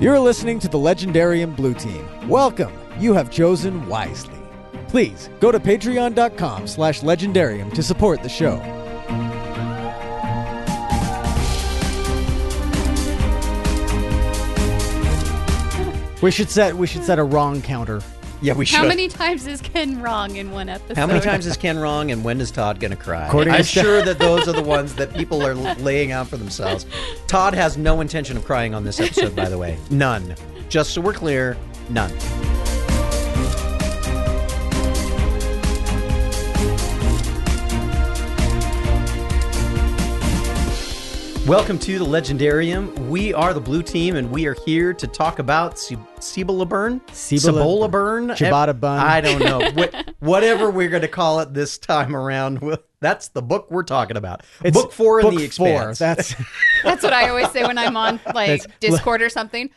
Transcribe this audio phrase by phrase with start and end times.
[0.00, 2.08] You're listening to the Legendarium Blue Team.
[2.26, 2.72] Welcome.
[2.98, 4.40] You have chosen wisely.
[4.88, 8.56] Please go to patreon.com slash legendarium to support the show.
[16.22, 18.00] We should set we should set a wrong counter.
[18.42, 18.78] Yeah, we should.
[18.78, 20.96] How many times is Kenn wrong in one episode?
[20.96, 23.26] How many times is Kenn wrong, and when is Todd going to cry?
[23.26, 26.36] According I'm Steph- sure that those are the ones that people are laying out for
[26.36, 26.86] themselves.
[27.26, 29.78] Todd has no intention of crying on this episode, by the way.
[29.90, 30.34] None.
[30.68, 31.56] Just so we're clear,
[31.90, 32.12] none.
[41.50, 42.96] Welcome to the Legendarium.
[43.08, 47.00] We are the Blue Team, and we are here to talk about Ce- Cibola Burn,
[47.12, 49.00] Cibola- Cibola Burn, Ciabatta bun.
[49.00, 49.58] I don't know.
[49.84, 54.16] Wh- whatever we're going to call it this time around, that's the book we're talking
[54.16, 54.44] about.
[54.62, 55.98] It's book four in book the Expanse.
[55.98, 56.06] Four.
[56.06, 56.36] That's
[56.84, 59.70] That's what I always say when I'm on like That's- Discord or something.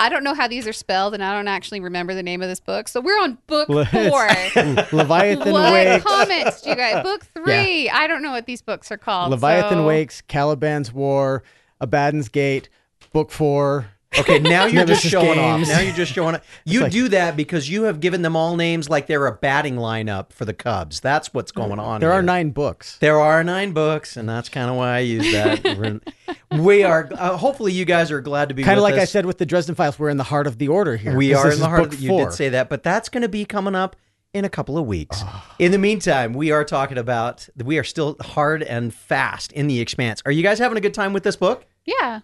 [0.00, 2.48] I don't know how these are spelled, and I don't actually remember the name of
[2.48, 2.88] this book.
[2.88, 4.26] So we're on book Let's- four.
[4.98, 6.04] Leviathan what Wakes.
[6.04, 7.02] comments do you guys?
[7.04, 7.88] Book three.
[7.90, 9.30] I don't know what these books are called.
[9.30, 11.42] Leviathan so- Wakes, Caliban's War,
[11.80, 12.68] Abaddon's Gate,
[13.12, 13.86] Book Four.
[14.18, 15.68] Okay, now you're just showing Games.
[15.70, 15.76] off.
[15.76, 16.60] Now you're just showing off.
[16.64, 19.76] You like- do that because you have given them all names like they're a batting
[19.76, 20.98] lineup for the Cubs.
[20.98, 22.00] That's what's going on.
[22.00, 22.98] There are nine books.
[22.98, 25.62] There are nine books, and that's kind of why I use that.
[26.50, 28.64] We're- Uh, hopefully, you guys are glad to be.
[28.64, 30.58] Kind of with like I said with the Dresden Files, we're in the heart of
[30.58, 31.16] the order here.
[31.16, 33.22] We are in the is heart book of You did say that, but that's going
[33.22, 33.94] to be coming up
[34.34, 35.22] in a couple of weeks.
[35.60, 39.80] In the meantime, we are talking about we are still hard and fast in the
[39.80, 40.20] expanse.
[40.26, 41.64] Are you guys having a good time with this book?
[41.84, 42.20] Yeah.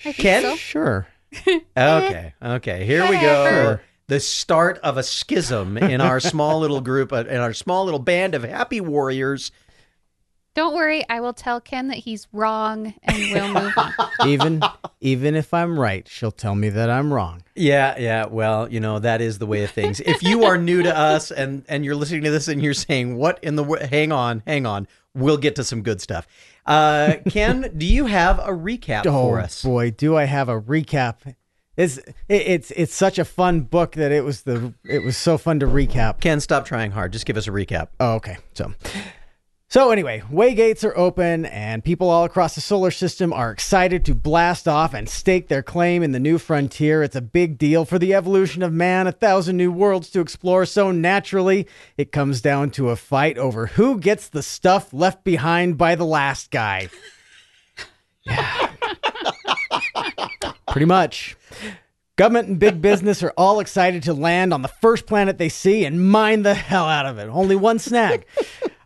[0.00, 0.42] I think Kenn?
[0.42, 0.56] so.
[0.56, 1.06] Sure.
[1.76, 2.84] Okay, okay.
[2.84, 3.44] Here we go.
[3.44, 3.82] Whatever.
[4.06, 7.98] The start of a schism in our small little group, uh, in our small little
[8.00, 9.50] band of happy warriors.
[10.54, 13.92] Don't worry, I will tell Kenn that he's wrong, and we'll move on.
[14.28, 14.62] even
[15.00, 17.42] even if I'm right, she'll tell me that I'm wrong.
[17.56, 18.26] Yeah, yeah.
[18.26, 19.98] Well, you know that is the way of things.
[20.00, 23.16] If you are new to us and and you're listening to this and you're saying,
[23.16, 26.28] "What in the wo- hang on, hang on," we'll get to some good stuff.
[26.66, 29.62] Uh, Kenn, do you have a recap Oh for us?
[29.62, 31.34] boy, do I have a recap?
[31.76, 35.36] It's it, it's it's such a fun book that it was the it was so
[35.36, 36.20] fun to recap.
[36.20, 37.12] Kenn, stop trying hard.
[37.12, 37.88] Just give us a recap.
[38.00, 38.38] Oh, okay.
[38.54, 38.72] So,
[39.74, 44.04] so anyway, way gates are open, and people all across the solar system are excited
[44.04, 47.02] to blast off and stake their claim in the new frontier.
[47.02, 50.64] It's a big deal for the evolution of man, a thousand new worlds to explore.
[50.64, 55.76] So naturally, it comes down to a fight over who gets the stuff left behind
[55.76, 56.88] by the last guy.
[58.22, 58.70] Yeah.
[60.68, 61.36] Pretty much.
[62.14, 65.84] Government and big business are all excited to land on the first planet they see
[65.84, 67.24] and mine the hell out of it.
[67.24, 68.24] Only one snag.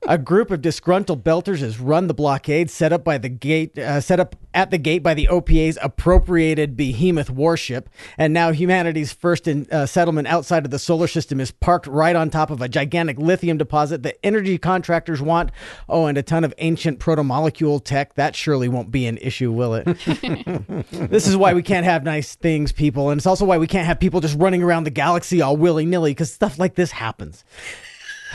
[0.09, 4.01] A group of disgruntled belters has run the blockade set up by the gate, uh,
[4.01, 9.47] set up at the gate by the OPA's appropriated behemoth warship, and now humanity's first
[9.47, 12.71] in, uh, settlement outside of the solar system is parked right on top of a
[12.71, 15.53] gigantic lithium deposit that energy contractors want.
[15.91, 18.15] Oh, and a ton of ancient protomolecule tech.
[18.15, 19.85] That surely won't be an issue, will it?
[21.11, 23.11] This is why we can't have nice things, people.
[23.11, 25.85] And it's also why we can't have people just running around the galaxy all willy
[25.85, 27.45] nilly because stuff like this happens.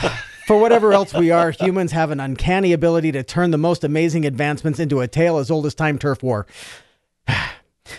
[0.46, 4.26] For whatever else we are, humans have an uncanny ability to turn the most amazing
[4.26, 6.46] advancements into a tale as old as time turf war.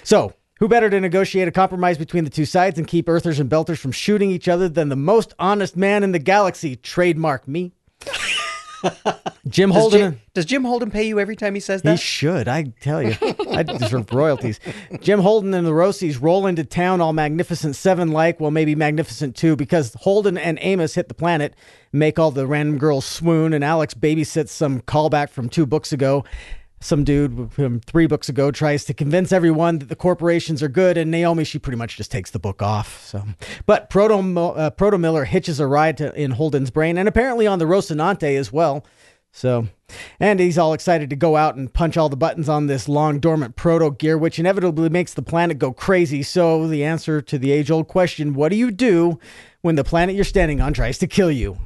[0.04, 3.50] so, who better to negotiate a compromise between the two sides and keep Earthers and
[3.50, 6.76] Belters from shooting each other than the most honest man in the galaxy?
[6.76, 7.74] Trademark me.
[9.48, 10.00] Jim Does Holden.
[10.00, 11.92] Jim, does Jim Holden pay you every time he says that?
[11.92, 13.16] He should, I tell you.
[13.52, 14.60] I deserve royalties.
[15.02, 19.36] Jim Holden and the Rosies roll into town all Magnificent Seven like, well, maybe Magnificent
[19.36, 21.54] Two, because Holden and Amos hit the planet,
[21.92, 26.26] make all the random girls swoon, and Alex babysits some callback from two books ago.
[26.86, 30.98] Some dude from three books ago tries to convince everyone that the corporations are good,
[30.98, 33.04] and Naomi she pretty much just takes the book off.
[33.04, 33.24] So,
[33.66, 37.58] but Proto uh, Proto Miller hitches a ride to, in Holden's brain, and apparently on
[37.58, 38.86] the Rocinante as well.
[39.32, 39.68] So,
[40.20, 43.20] and he's all excited to go out and punch all the buttons on this long
[43.20, 46.22] dormant proto gear, which inevitably makes the planet go crazy.
[46.22, 49.18] So, the answer to the age old question what do you do
[49.62, 51.58] when the planet you're standing on tries to kill you?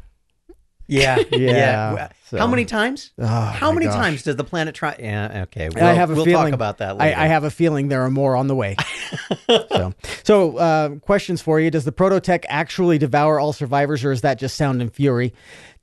[0.92, 3.12] Yeah, Yeah, Well, so- How many times?
[3.20, 3.96] Oh, How many gosh.
[3.96, 4.96] times does the planet try?
[4.98, 5.70] Yeah, okay.
[5.70, 7.20] We'll, I have a we'll feeling talk about that I, later.
[7.20, 8.76] I have a feeling there are more on the way.
[9.48, 9.94] so,
[10.24, 14.40] so uh, questions for you: Does the prototech actually devour all survivors, or is that
[14.40, 15.34] just sound and fury?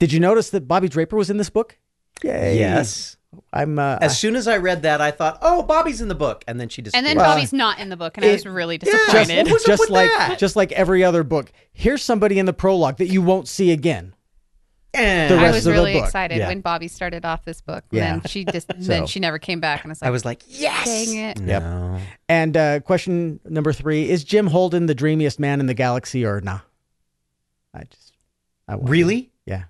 [0.00, 1.79] Did you notice that Bobbie Draper was in this book?
[2.25, 2.58] Yay!
[2.58, 3.17] Yes.
[3.53, 3.79] I'm.
[3.79, 6.58] Uh, As soon as I read that, I thought, "Oh, Bobbie's in the book," and
[6.61, 8.79] then she just And then Well, Bobbie's not in the book, and I was really
[8.82, 8.91] Yeah.
[8.93, 9.47] just, disappointed.
[9.47, 10.38] What was up just like that?
[10.38, 11.53] just like every other book.
[11.73, 14.14] Here's somebody in the prologue that you won't see again.
[14.96, 15.28] Eh.
[15.28, 16.04] The I was of the really book.
[16.04, 16.48] excited Yeah.
[16.48, 17.84] when Bobbie started off this book.
[17.90, 18.14] Yeah.
[18.14, 20.43] And then she just then she never came back and it's like I was like,
[20.48, 20.84] yes.
[20.84, 21.40] dang it.
[21.40, 21.62] Yep.
[21.62, 22.00] No.
[22.28, 26.40] And uh, question number three is Jim Holden the dreamiest man in the galaxy or
[26.40, 26.60] nah?
[27.75, 28.12] I just.
[28.69, 28.90] I wonder.
[28.90, 29.31] Really?
[29.44, 29.64] Yeah.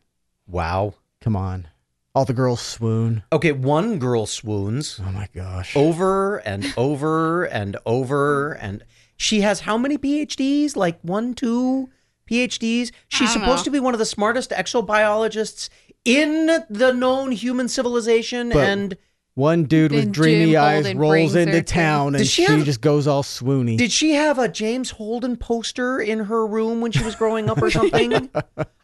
[0.47, 0.95] Wow.
[1.21, 1.69] Come on.
[2.15, 3.25] All the girls swoon.
[3.31, 5.77] Okay, one girl swoons Oh my gosh.
[5.77, 8.83] over and over and over and
[9.19, 10.77] she has how many PhDs?
[10.77, 11.91] Like one, two
[12.31, 12.91] PhDs?
[13.09, 13.65] She's supposed know.
[13.65, 15.69] to be one of the smartest exobiologists
[16.05, 18.97] in the known human civilization But- and
[19.35, 22.81] One dude with dreamy Jim eyes Holden rolls into town and Does she she, just
[22.81, 23.77] goes all swoony.
[23.77, 27.61] Did she have a James Holden poster in her room when she was growing up
[27.61, 28.31] or something?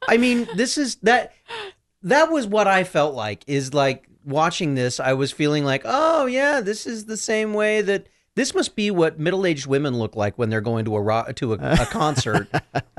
[0.09, 1.33] I mean, this is that
[2.03, 6.27] that was what I felt like is like watching this I was feeling like, "Oh
[6.27, 8.07] yeah, this is the same way that
[8.37, 11.55] this must be what middle-aged women look like when they're going to a ro- to
[11.55, 12.49] a, a concert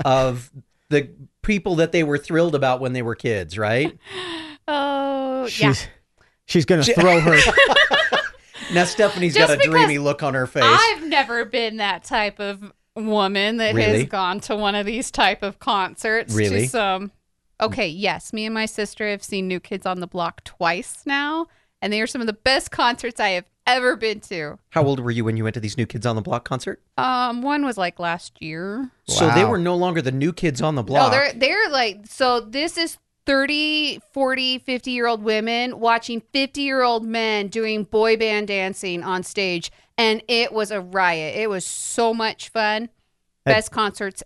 [0.04, 0.50] of
[0.90, 1.10] the
[1.42, 3.96] people that they were thrilled about when they were kids, right?
[4.66, 5.48] Oh yeah.
[5.48, 5.86] she's
[6.46, 7.38] she's gonna throw her.
[8.72, 10.62] Now Stephanie's Just got a dreamy look on her face.
[10.64, 13.98] I've never been that type of woman that Really?
[14.00, 16.34] has gone to one of these type of concerts.
[16.34, 16.62] Really?
[16.62, 17.12] Just, um,
[17.60, 21.46] okay, yes, me and my sister have seen New Kids on the Block twice now,
[21.82, 24.58] and they are some of the best concerts I have ever been to.
[24.70, 26.82] How old were you when you went to these New Kids on the Block concert?
[26.98, 28.90] Um, one was like last year.
[29.06, 31.12] So they were no longer the New Kids on the No, Block.
[31.12, 36.82] they're they're like so this is 30, 40, 50 year old women watching 50 year
[36.82, 41.36] old men doing boy band dancing on stage and it was a riot.
[41.36, 42.90] It was so much fun.
[43.44, 44.22] That- Best concerts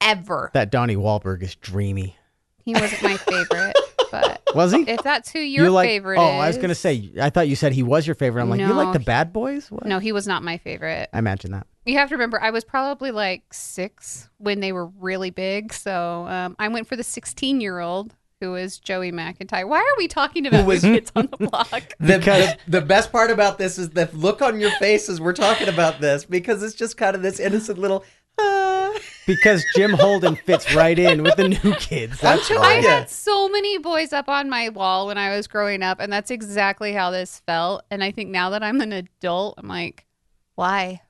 [0.00, 0.50] ever.
[0.54, 2.16] that Donnie Wahlberg is dreamy.
[2.64, 3.76] He wasn't my favorite,
[4.10, 4.82] but Was he?
[4.82, 5.88] if that's who your you like?
[5.88, 6.42] favorite oh, is.
[6.42, 7.10] I was gonna say.
[7.20, 8.42] I thought you said he was your favorite.
[8.42, 9.70] I'm like, you like the Bad Boys?
[9.70, 9.86] What?
[9.86, 11.08] No, he was not my favorite.
[11.12, 11.66] I imagine that.
[11.86, 15.72] You have to remember, I was probably like six when they were really big.
[15.72, 19.68] So um, I went for the 16 year old who is Joey McIntyre.
[19.68, 21.72] Why are we talking about was- kids on the block?
[21.98, 25.20] The, Because- the, the best part about this is the look on your face as
[25.20, 28.04] we're talking about this because it's just kind of this innocent little.
[29.26, 32.18] Because Jim Holden fits right in with the new kids.
[32.20, 32.78] That's telling why.
[32.78, 36.12] I had so many boys up on my wall when I was growing up, and
[36.12, 37.84] that's exactly how this felt.
[37.90, 40.04] And I think now that I'm an adult, I'm like,
[40.56, 41.02] why?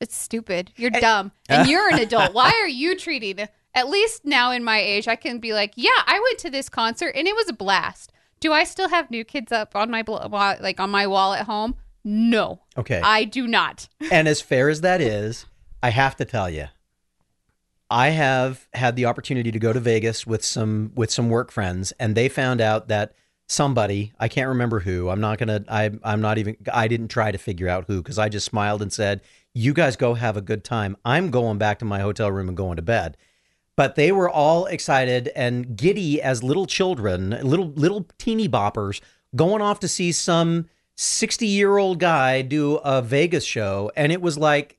[0.00, 0.72] It's stupid.
[0.76, 1.30] You're dumb.
[1.48, 2.34] And you're an adult.
[2.34, 6.02] Why are you treating at least now in my age, I can be like, yeah,
[6.06, 8.12] I went to this concert and it was a blast.
[8.40, 11.46] Do I still have new kids up on my bl- like on my wall at
[11.46, 11.76] home?
[12.04, 13.00] No, okay.
[13.02, 13.88] I do not.
[14.10, 15.46] and as fair as that is,
[15.82, 16.66] I have to tell you,
[17.90, 21.92] I have had the opportunity to go to Vegas with some with some work friends,
[21.98, 23.14] and they found out that
[23.46, 25.08] somebody I can't remember who.
[25.08, 25.64] I'm not gonna.
[25.68, 26.56] I I'm not even.
[26.72, 29.22] I didn't try to figure out who because I just smiled and said,
[29.54, 30.96] "You guys go have a good time.
[31.04, 33.16] I'm going back to my hotel room and going to bed."
[33.76, 39.00] But they were all excited and giddy as little children, little little teeny boppers,
[39.36, 40.66] going off to see some
[40.96, 43.90] 60 year old guy do a Vegas show.
[43.96, 44.77] And it was like,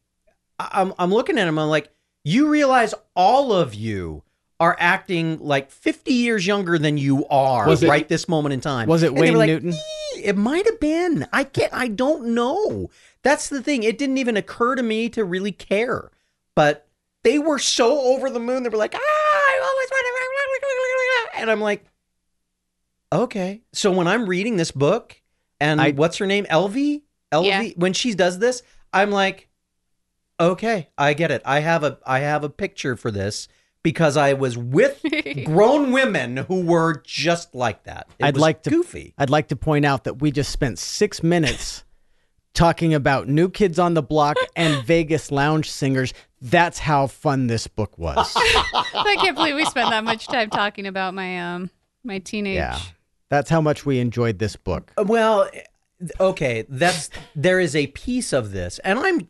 [0.60, 1.90] I'm, I'm looking at him, I'm like,
[2.24, 4.24] you realize all of you
[4.60, 8.60] are acting like 50 years younger than you are Was it- right this moment in
[8.62, 8.88] time.
[8.90, 9.72] Was it And they Wayne were like, Newton?
[9.74, 11.26] "Eh, It might have been.
[11.32, 11.74] I can't.
[11.74, 12.90] I don't know.
[13.24, 13.84] That's the thing.
[13.84, 16.12] It didn't even occur to me to really care.
[16.56, 16.88] But
[17.24, 18.64] they were so over the moon.
[18.64, 21.42] They were like, ah, I always wanted.
[21.42, 21.86] And I'm like,
[23.14, 23.62] okay.
[23.74, 25.22] So when I'm reading this book,
[25.62, 27.64] and I- what's her name, Elvie, Elvie, Yeah.
[27.76, 28.62] when she does this,
[28.94, 29.49] I'm like,
[30.40, 31.42] okay, I get it.
[31.46, 33.48] I have a I have a picture for this
[33.84, 35.02] because I was with
[35.46, 38.08] grown women who were just like that.
[38.20, 39.14] It I'd was like to- goofy.
[39.18, 41.84] I'd like to point out that we just spent six minutes
[42.54, 46.14] talking about New Kids on the Block and Vegas lounge singers.
[46.42, 48.34] That's how fun this book was.
[48.36, 51.70] I can't believe we spent that much time talking about my um
[52.04, 52.56] my teenage.
[52.56, 52.80] yeah.
[53.30, 54.92] That's how much we enjoyed this book.
[54.98, 55.48] Uh, Well,
[56.20, 59.28] okay, that's there is a piece of this, and I'm,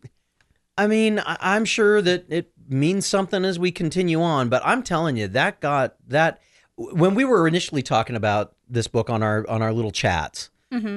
[0.79, 5.17] I mean, I'm sure that it means something as we continue on, but I'm telling
[5.17, 6.39] you that got that
[6.77, 10.49] when we were initially talking about this book on our on our little chats.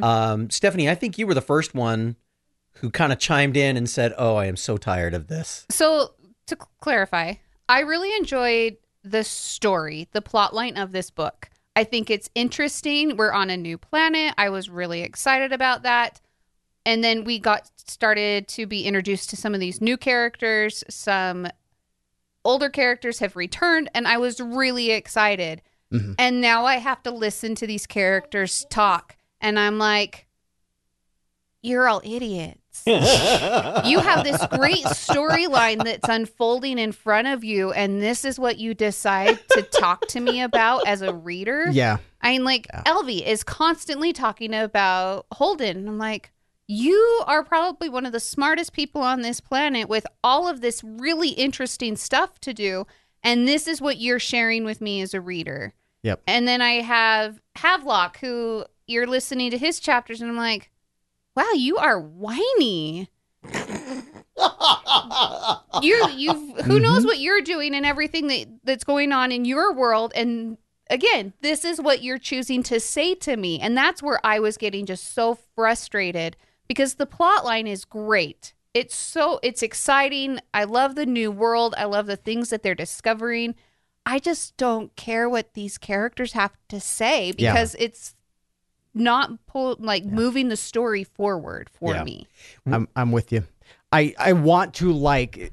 [0.03, 2.17] Um, Stephanie, I think you were the first one
[2.75, 6.15] who kind of chimed in and said, "Oh, I am so tired of this." So
[6.47, 7.35] to clarify,
[7.69, 11.51] I really enjoyed the story, the plot line of this book.
[11.75, 13.17] I think it's interesting.
[13.17, 14.35] We're on a new planet.
[14.39, 16.21] I was really excited about that.
[16.85, 20.83] And then we got started to be introduced to some of these new characters.
[20.89, 21.49] Some
[22.45, 25.63] older characters have returned, and I was really excited.
[25.93, 26.15] Mhm.
[26.19, 29.17] And now I have to listen to these characters talk.
[29.41, 30.27] And I'm like,
[31.63, 32.83] you're all idiots.
[32.87, 38.59] you have this great storyline that's unfolding in front of you, and this is what
[38.59, 41.67] you decide to talk to me about as a reader.
[41.71, 41.99] Yeah.
[42.21, 45.87] I mean, like Elvie is constantly talking about Holden.
[45.87, 46.33] I'm like,
[46.67, 50.83] you are probably one of the smartest people on this planet with all of this
[50.83, 52.87] really interesting stuff to do,
[53.23, 55.75] and this is what you're sharing with me as a reader.
[56.03, 56.23] Yep.
[56.27, 60.71] And then I have Havelock, who you're listening to his chapters, and I'm like,
[61.37, 63.09] wow, you are whiny.
[65.83, 66.83] you you've who mm-hmm.
[66.83, 70.57] knows what you're doing and everything that that's going on in your world and
[70.91, 74.57] again this is what you're choosing to say to me and that's where i was
[74.57, 76.37] getting just so frustrated
[76.73, 81.75] because the plot line is great it's so it's exciting i love the new world
[81.77, 83.55] i love the things that they're discovering
[84.07, 87.53] i just don't care what these characters have to say Yeah.
[87.53, 88.15] because it's
[88.95, 92.05] not pull, like moving the story forward for Yeah.
[92.05, 92.27] me
[92.67, 93.45] I'm I'm with you.
[93.91, 95.53] I I want to like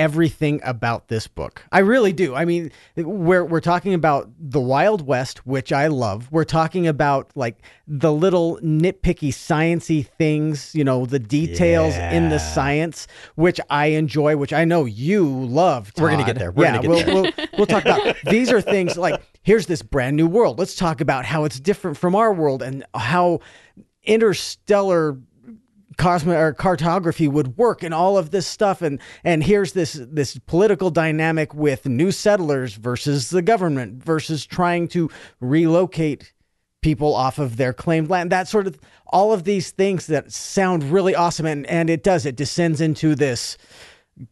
[0.00, 1.62] everything about this book.
[1.70, 2.34] I really do.
[2.34, 6.32] I mean, we're we're talking about the Wild West, which I love.
[6.32, 12.38] We're talking about like the little nitpicky sciency things, you know, the details in the
[12.38, 15.92] science, which I enjoy, which I know you love.
[15.98, 16.50] We're gonna get there.
[16.50, 17.32] We're yeah, gonna get we'll, there.
[17.36, 20.58] We'll, we'll talk about these are things like here's this brand new world.
[20.58, 23.40] Let's talk about how it's different from our world and how
[24.04, 25.18] interstellar
[26.00, 28.80] cosmo or cartography would work and all of this stuff.
[28.82, 34.88] And and here's this this political dynamic with new settlers versus the government versus trying
[34.88, 36.32] to relocate
[36.82, 38.32] people off of their claimed land.
[38.32, 42.24] That sort of all of these things that sound really awesome and and it does
[42.24, 43.58] it descends into this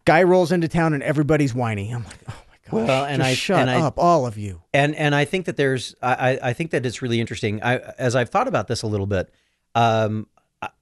[0.04, 1.90] guy rolls into town and everybody's whiny.
[1.90, 2.72] I'm like oh my gosh.
[2.88, 4.62] Well, and just I- shut and I- up all of you.
[4.72, 7.62] And and I think that there's I I I think that it's really interesting.
[7.62, 9.30] I as I've thought about this a little bit,
[9.75, 10.26] um,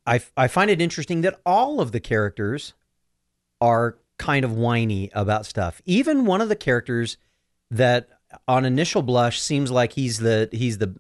[0.07, 2.75] I I find it interesting that all of the characters
[3.61, 5.83] are kind of whiny about stuff.
[5.85, 7.17] Even one of the characters
[7.71, 8.09] that
[8.49, 10.95] on initial blush seems like he's the he's the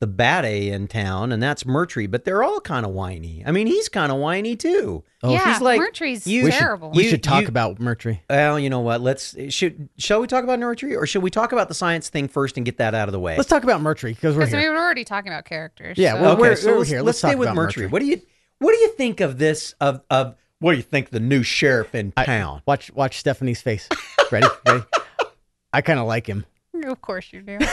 [0.00, 2.10] the bad A in town, and that's Murtry.
[2.10, 3.42] But they're all kind of whiny.
[3.46, 5.02] I mean, he's kind of whiny too.
[5.22, 6.90] Oh, yeah, he's like Murtry's you- we should, terrible.
[6.90, 8.20] we You- should talk you- about Murtry.
[8.28, 9.00] Well, you know what?
[9.00, 12.28] Let's should shall we talk about Murtry, or should we talk about the science thing
[12.28, 13.36] first and get that out of the way?
[13.36, 14.72] Let's talk about Murtry because we're Because we here.
[14.72, 15.96] were already talking about characters.
[15.98, 16.98] Yeah, so- well, okay, we're- so we're let's, here.
[16.98, 17.84] let's Let's stay talk with about Murtry.
[17.84, 17.90] Murtry.
[17.90, 18.20] What do you
[18.58, 21.94] what do you think of this of of what do you think the new sheriff
[21.94, 22.62] in I- town?
[22.66, 23.88] watch watch Stephanie's face.
[24.30, 24.46] Ready?
[24.66, 24.84] Ready?
[25.72, 26.44] I kind of like him.
[26.84, 27.58] of course you do.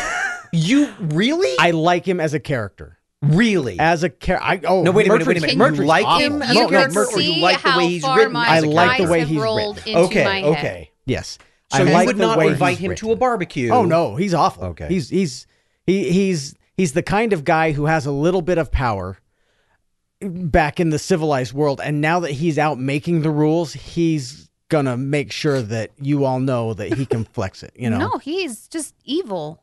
[0.53, 1.53] you really?
[1.59, 2.97] I like him as a character.
[3.21, 3.77] really?
[3.79, 4.67] As a character.
[4.67, 5.53] Oh no, wait a minute, wait a Murtry's- minute.
[5.53, 6.25] You Murtry's like awful.
[6.25, 8.63] him as No, a no, character, Murtry- you like the way he's written my as
[8.63, 9.95] I a like the way he's written.
[10.05, 10.91] okay, okay.
[11.05, 11.37] Yes.
[11.71, 13.71] So I you like would not invite he's him to a barbecue?
[13.71, 14.65] Oh no, he's awful.
[14.65, 14.87] Okay.
[14.87, 15.47] He's he's
[15.87, 19.17] he he's he's the kind of guy who has a little bit of power
[20.21, 24.85] back in the civilized world and now that he's out making the rules, he's going
[24.85, 27.97] to make sure that you all know that he can flex it, you know.
[27.97, 29.62] No, he's just evil.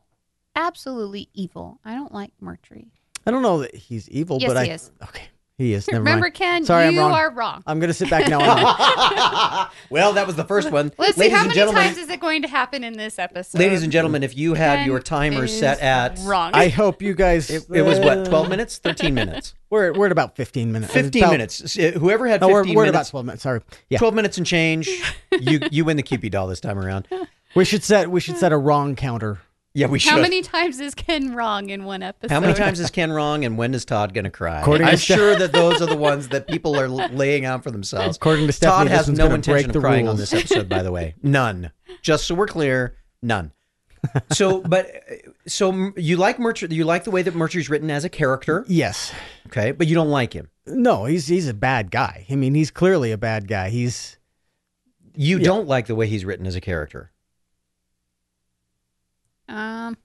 [0.55, 1.79] Absolutely evil.
[1.85, 2.87] I don't like Murtry.
[3.25, 4.91] I don't know that he's evil, Yes, but I is.
[5.03, 5.23] Okay.
[5.57, 5.87] He is.
[5.87, 6.33] Never Remember, mind.
[6.33, 7.11] Kenn, Sorry, I'm you wrong.
[7.11, 7.61] are wrong.
[7.67, 8.39] I'm going to sit back now.
[8.41, 10.91] on well, that was the first one.
[10.97, 13.19] Let's see, ladies how and many gentlemen, times is it going to happen in this
[13.19, 13.59] episode?
[13.59, 16.51] ladies and gentlemen, if you had Kenn your timer set at wrong.
[16.55, 17.51] I hope you guys.
[17.51, 20.91] it, it was what uh, twelve minutes, thirteen minutes, We're we're at about 15 minutes.
[20.91, 21.75] fifteen About- minutes.
[21.75, 23.43] Whoever had No, we're, fifteen we're at about 12 minutes.
[23.43, 23.61] Sorry.
[23.89, 23.99] Yeah.
[23.99, 24.89] 12 minutes and change.
[25.39, 27.07] You you win the Cupid doll this time around.
[27.53, 29.41] We should set we should set a wrong counter.
[29.73, 30.11] Yeah, we should.
[30.11, 32.33] How many times is Kenn wrong in one episode?
[32.33, 34.59] How many times is Kenn wrong, and when is Todd going to cry?
[34.59, 37.71] According I'm Steph- sure that those are the ones that people are laying out for
[37.71, 38.17] themselves.
[38.17, 40.67] According to Todd Stephanie, this has one's no intention of the crying on this episode,
[40.67, 41.15] by the way.
[41.23, 41.71] None.
[42.01, 43.51] Just so we're clear, none.
[44.31, 44.91] So, but
[45.47, 46.71] so you like Murtry?
[46.71, 49.13] You like the way that Murtry's written as a character, Yes.
[49.47, 49.71] okay?
[49.71, 50.49] But you don't like him.
[50.65, 52.25] No, he's he's a bad guy.
[52.29, 53.69] I mean, he's clearly a bad guy.
[53.69, 54.17] He's
[55.15, 57.11] You don't like the way he's written as a character.
[59.51, 59.97] Um.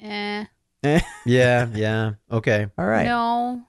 [0.00, 0.44] Eh.
[0.84, 1.00] eh.
[1.26, 2.12] Yeah, yeah.
[2.30, 2.66] Okay.
[2.78, 3.04] all right.
[3.04, 3.62] No.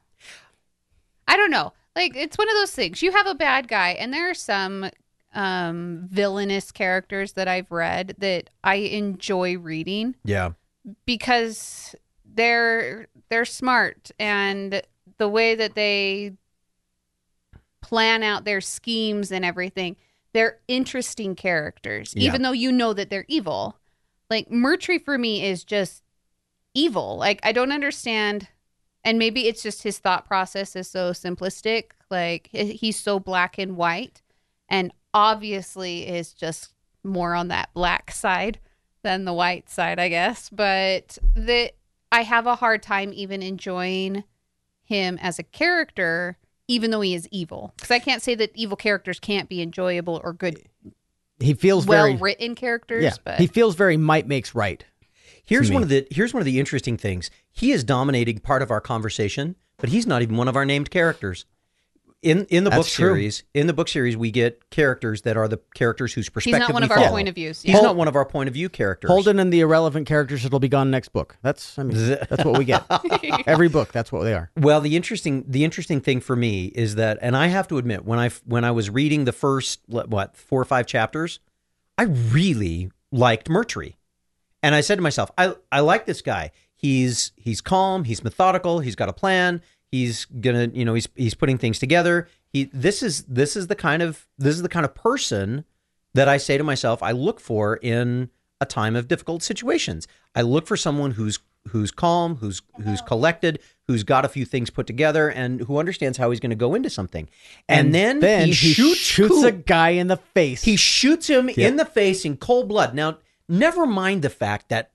[1.28, 1.74] I don't know.
[1.96, 3.02] Like it's one of those things.
[3.02, 4.90] You have a bad guy, and there are some
[5.36, 10.52] um villainous characters that I've read that I enjoy reading Yeah.
[11.06, 11.94] because
[12.26, 14.82] they're they're smart and
[15.20, 16.34] the way that they
[17.82, 19.96] plan out their schemes and everything
[20.34, 22.28] they're interesting characters Yeah.
[22.28, 23.78] even though you know that they're evil
[24.30, 26.04] like Murtry for me is just
[26.74, 28.48] evil like I don't understand
[29.04, 33.76] and maybe it's just his thought process is so simplistic like he's so black and
[33.76, 34.22] white
[34.70, 38.60] and obviously is just more on that black side
[39.02, 40.50] than the white side, I guess.
[40.50, 41.74] But that
[42.12, 44.24] I have a hard time even enjoying
[44.84, 47.74] him as a character even though he is evil.
[47.78, 50.69] Because I can't say that evil characters can't be enjoyable or good,
[51.40, 53.04] He feels well very written characters.
[53.04, 53.14] yeah.
[53.24, 54.84] But He feels very might makes right.
[55.46, 57.32] Here's one of the here's one of the interesting things.
[57.52, 60.92] He is dominating part of our conversation, but he's not even one of our named
[60.92, 61.46] characters.
[62.22, 63.12] In in the book That's true.
[63.14, 66.60] series, in the book series, we get characters that are the characters whose perspective.
[66.60, 67.10] he's not one we of our follow.
[67.12, 67.62] point of views.
[67.62, 67.80] He's Yeah.
[67.82, 69.10] not one of our point of view characters.
[69.10, 71.38] Holden and the irrelevant characters that'll be gone next book.
[71.44, 71.96] That's I mean
[72.30, 72.84] that's what we get.
[73.48, 74.52] Every book, that's what they are.
[74.58, 78.04] Well, the interesting the interesting thing for me is that, and I have to admit,
[78.04, 81.40] when I when I was reading the first what four or five chapters,
[81.98, 83.94] I really liked Murtry,
[84.62, 86.52] and I said to myself, I I like this guy.
[86.76, 88.04] He's he's calm.
[88.04, 88.80] He's methodical.
[88.82, 89.62] He's got a plan.
[89.92, 92.28] He's gonna you know he's he's putting things together.
[92.52, 95.66] He this is this is the kind of this is the kind of person
[96.14, 98.30] that I say to myself I look for in
[98.62, 100.08] a time of difficult situations.
[100.36, 104.70] I look for someone who's who's calm, who's who's collected, who's got a few things
[104.70, 107.30] put together, and who understands how he's going to go into something.
[107.68, 110.64] And, then, he, shoots, a guy in the face.
[110.64, 112.94] He shoots him in the face in cold blood.
[112.94, 113.18] Now,
[113.48, 114.92] never mind the fact that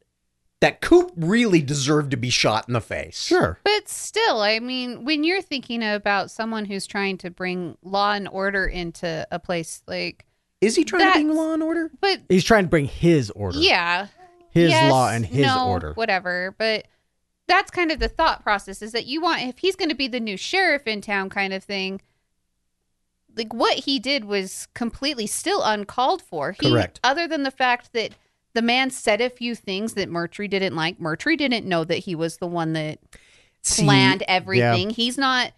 [0.60, 3.22] that Coop really deserved to be shot in the face.
[3.22, 3.58] sure.
[3.64, 8.28] But still, I mean, when you're thinking about someone who's trying to bring law and
[8.28, 10.24] order into a place like,
[10.60, 11.90] Is he trying to bring That's- law and order?
[12.00, 13.58] but He's trying to bring his order.
[13.58, 14.06] yeah,
[14.50, 15.92] His yes, law and his no, order.
[15.94, 16.54] whatever.
[16.56, 16.86] But
[17.46, 20.08] that's kind of the thought process is that you want if he's going to be
[20.08, 22.00] the new sheriff in town, kind of thing.
[23.36, 26.52] Like what he did was completely still uncalled for.
[26.52, 27.00] He, Correct.
[27.04, 28.12] Other than the fact that
[28.54, 30.98] the man said a few things that Murtry didn't like.
[30.98, 33.00] Murtry didn't know that he was the one that
[33.62, 34.90] See, planned everything.
[34.90, 35.52] He's not.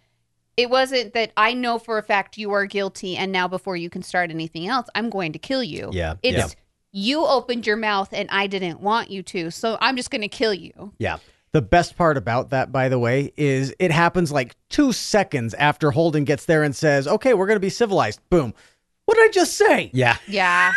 [0.55, 3.91] It wasn't that I know for a fact you are guilty, and now before you
[3.91, 5.89] can start anything else, I'm going to kill you.
[5.93, 6.47] Yeah, It's yeah.
[6.91, 10.27] you opened your mouth and I didn't want you to, so I'm just going to
[10.27, 10.93] kill you.
[10.97, 11.17] Yeah.
[11.51, 15.91] The best part about that, by the way, is it happens like two seconds after
[15.91, 18.53] Holden gets there and says, "Okay, we're going to be civilized." Boom.
[19.07, 19.89] What did I just say?
[19.93, 20.17] Yeah.
[20.27, 20.73] Yeah.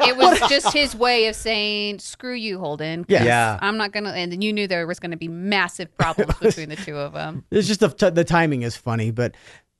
[0.00, 3.04] it was just his way of saying, screw you, Holden.
[3.04, 3.24] 'cause Yeah.
[3.24, 3.58] Yeah.
[3.62, 4.10] I'm not going to.
[4.10, 7.12] And then you knew there was going to be massive problems between the two of
[7.12, 7.44] them.
[7.52, 9.36] It's just the, t- the timing is funny, but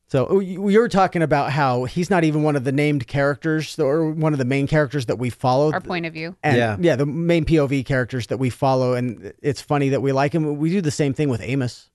[0.07, 3.07] so oh, you you were talking about how he's not even one of the named
[3.09, 5.73] characters or one of the main characters that we follow.
[5.73, 6.37] Our point of view.
[6.43, 6.76] and Yeah.
[6.80, 10.56] yeah, the main POV characters that we follow, and it's funny that we like him.
[10.56, 11.91] We do the same thing with Amos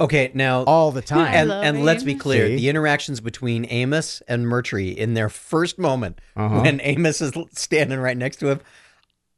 [0.00, 0.30] Okay.
[0.34, 1.34] Now, all the time.
[1.34, 2.56] and and let's be clear, See?
[2.56, 6.60] the interactions between Amos and Murtry in their first moment, Uh-huh.
[6.60, 8.60] when Amos is standing right next to him,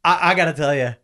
[0.05, 0.95] I, I got to tell you.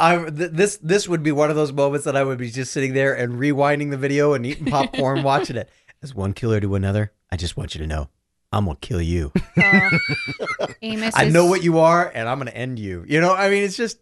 [0.00, 2.72] I th- this this would be one of those moments that I would be just
[2.72, 5.68] sitting there and rewinding the video and eating popcorn watching it.
[6.02, 8.08] As one killer to another, I just want you to know,
[8.52, 9.32] I'm gonna kill you.
[9.56, 9.90] Uh,
[10.82, 13.04] Amos I is- know what you are, and I'm going to end you.
[13.08, 13.98] You know, I mean, it's just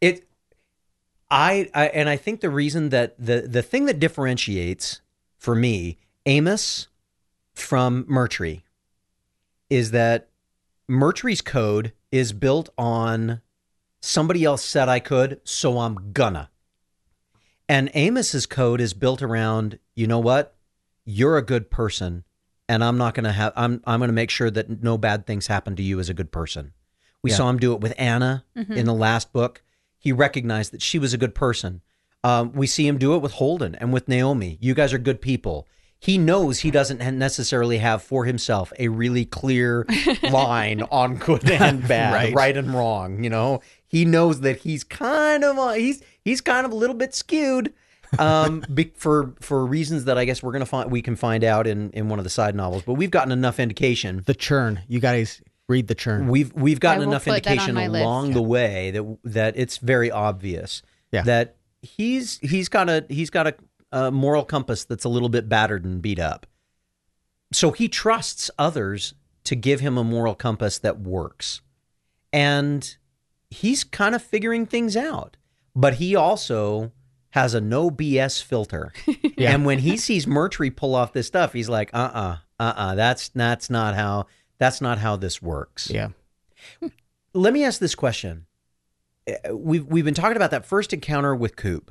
[0.00, 0.26] it.
[1.30, 5.00] I, I and I think the reason that the the thing that differentiates
[5.38, 6.88] for me Amos
[7.54, 8.62] from Murtry
[9.68, 10.28] is that
[10.88, 13.40] Murtry's code is built on
[14.00, 16.50] somebody else said I could, so I'm gonna.
[17.68, 20.56] And Amos's code is built around, you know what?
[21.04, 22.24] You're a good person,
[22.68, 25.76] and I'm not gonna have I'm I'm gonna make sure that no bad things happen
[25.76, 26.72] to you as a good person.
[27.22, 27.36] We Yeah.
[27.36, 28.72] saw him do it with Anna Mm-hmm.
[28.72, 29.62] in the last book.
[30.00, 31.82] He recognized that she was a good person.
[32.24, 34.58] Um, we see him do it with Holden and with Naomi.
[34.60, 35.68] You guys are good people.
[35.98, 39.86] He knows he doesn't necessarily have for himself a really clear
[40.30, 42.34] line on good and bad, Right.
[42.34, 42.56] right.
[42.56, 43.22] and wrong.
[43.22, 46.96] You know, he knows that he's kind of uh, he's he's kind of a little
[46.96, 47.72] bit skewed
[48.18, 51.66] um, be, for for reasons that I guess we're gonna find we can find out
[51.66, 52.82] in in one of the side novels.
[52.82, 54.80] But we've gotten enough indication the churn.
[54.88, 56.28] You guys read the churn.
[56.28, 58.02] We've we've gotten enough put that on indication my list.
[58.04, 61.22] along the way that that it's very obvious Yeah.
[61.22, 63.54] that he's he's got a he's got a,
[63.92, 66.46] a moral compass that's a little bit battered and beat up.
[67.52, 71.62] So he trusts others to give him a moral compass that works.
[72.32, 72.96] And
[73.50, 75.36] he's kind of figuring things out.
[75.74, 76.92] But he also
[77.30, 78.92] has a no BS filter.
[79.36, 79.54] Yeah.
[79.54, 83.70] And when he sees Murtry pull off this stuff, he's like, uh-uh, uh-uh, that's that's
[83.70, 84.26] not how
[84.60, 86.10] that's not how this works yeah.
[87.34, 88.46] let me ask this question.
[89.28, 91.90] Uh, We've we've been talking about that first encounter with Coop.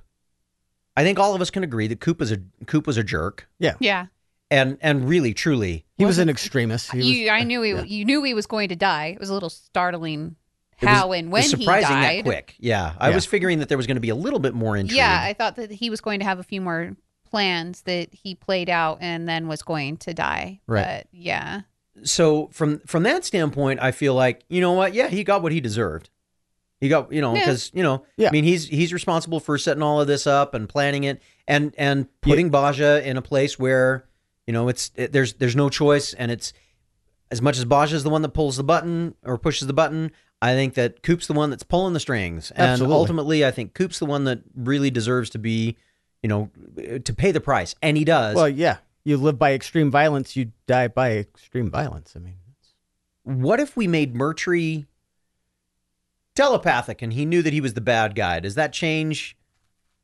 [0.98, 3.48] I think all of us can agree that Coop was a Coop was a jerk,
[3.60, 3.76] Yeah.
[3.80, 4.08] Yeah.
[4.52, 6.92] And and really truly, He was an extremist.
[6.92, 7.84] He was, You, I knew he, yeah.
[7.84, 9.08] you knew he was going to die.
[9.08, 10.36] It was a little startling
[10.82, 12.18] it was- how and it when was he surprising died.
[12.20, 12.56] that quick.
[12.60, 13.16] Yeah, I Yeah.
[13.16, 14.98] was figuring that there was going to be a little bit more intrigue.
[14.98, 16.96] Yeah, I thought that he was going to have a few more
[17.30, 20.62] plans that he played out and then was going to die.
[20.68, 21.04] Right.
[21.04, 21.62] But yeah.
[22.04, 24.94] So from from that standpoint, I feel like you know what?
[24.94, 26.10] Yeah, he got what he deserved.
[26.80, 27.42] He got you know Yeah.
[27.42, 28.30] because you know Yeah.
[28.30, 31.74] I mean he's he's responsible for setting all of this up and planning it and
[31.78, 34.06] and putting Basia in a place where
[34.48, 36.54] You know, it's it, there's there's no choice, and it's
[37.30, 40.12] as much as Basia is the one that pulls the button or pushes the button.
[40.42, 42.96] I think that Coop's the one that's pulling the strings, and Absolutely.
[42.96, 45.76] ultimately, I think Coop's the one that really deserves to be,
[46.24, 46.50] you know,
[47.04, 48.36] to pay the price, and he does.
[48.36, 48.78] Well, yeah.
[49.04, 52.14] You live by extreme violence, you die by extreme violence.
[52.16, 52.36] I mean,
[53.24, 54.88] what if we made Murtry
[56.36, 58.40] telepathic and he knew that he was the bad guy?
[58.40, 59.38] Does that change?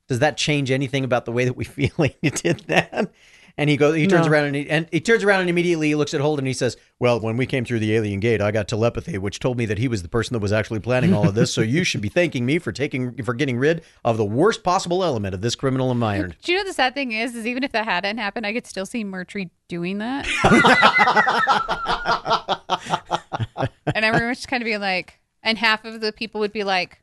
[0.08, 3.12] Does that change anything about the way that we feel he did that?
[3.58, 4.34] And he goes, he turns No.
[4.34, 6.54] around and he, and he turns around and immediately he looks at Holden and he
[6.54, 9.66] says, "Well, when we came through the alien gate, I got telepathy, which told me
[9.68, 11.54] that he was the person that was actually planning all of this.
[11.54, 15.06] so you should be thanking me for taking for getting rid of the worst possible
[15.06, 17.72] element of this criminal environment." Do you know the sad thing is, is even if
[17.72, 20.28] that hadn't happened, I could still see Murtry doing that.
[23.96, 27.02] and everyone's just kind of be like, and half of the people would be like,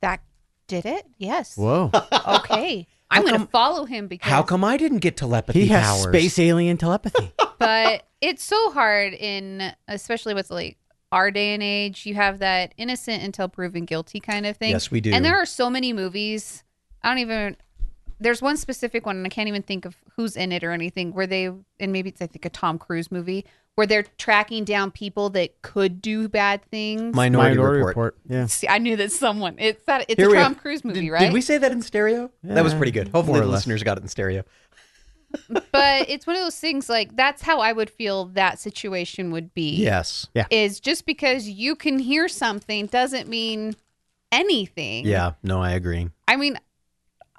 [0.00, 0.20] "That
[0.68, 1.06] did it?
[1.18, 1.56] Yes.
[1.56, 1.90] whoa.
[2.28, 5.84] Okay, I'm going to follow him because." How come I didn't get telepathy he has
[5.84, 6.04] powers?
[6.04, 7.32] space alien telepathy.
[7.58, 10.78] but it's so hard in, especially with like
[11.12, 12.06] our day and age.
[12.06, 14.70] You have that innocent until proven guilty kind of thing.
[14.70, 15.12] Yes, we do.
[15.12, 16.64] And there are so many movies.
[17.02, 17.56] I don't even.
[18.18, 21.12] There's one specific one, and I can't even think of who's in it or anything.
[21.12, 24.90] Where they, and maybe it's I think a Tom Cruise movie, where they're tracking down
[24.90, 27.14] people that could do bad things.
[27.14, 28.16] Minority, Report.
[28.28, 28.46] Yeah.
[28.46, 29.56] See, I knew that someone.
[29.58, 30.06] It's that.
[30.08, 31.20] It's Here a Tom have- Cruise movie, did, right?
[31.20, 32.30] Did we say that in stereo?
[32.42, 33.08] that was pretty good.
[33.08, 33.58] Hopefully, more the less.
[33.60, 34.44] listeners got it in stereo.
[35.72, 36.88] but it's one of those things.
[36.88, 39.76] Like that's how I would feel that situation would be.
[39.76, 40.28] Yes.
[40.34, 40.46] Yeah.
[40.50, 43.74] Is just because you can hear something doesn't mean
[44.32, 45.04] anything.
[45.04, 45.32] Yeah.
[45.42, 46.08] No, I agree.
[46.28, 46.58] I mean,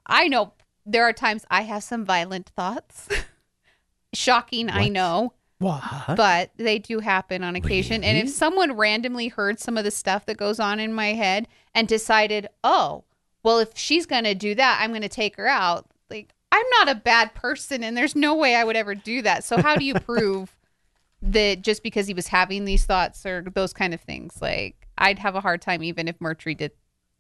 [0.06, 0.54] I know
[0.88, 3.08] there are times I have some violent thoughts.
[4.14, 5.84] Shocking, I know, What?
[6.16, 8.04] but they do happen on occasion.
[8.04, 11.48] And if someone randomly heard some of the stuff that goes on in my head
[11.76, 13.04] and decided, oh,
[13.44, 15.86] well, if she's going to do that, I'm going to take her out.
[16.10, 19.44] Like, I'm not a bad person, and there's no way I would ever do that.
[19.44, 20.56] So, how do you prove
[21.22, 24.42] that just because he was having these thoughts or those kind of things?
[24.42, 26.72] Like, I'd have a hard time even if Murtry did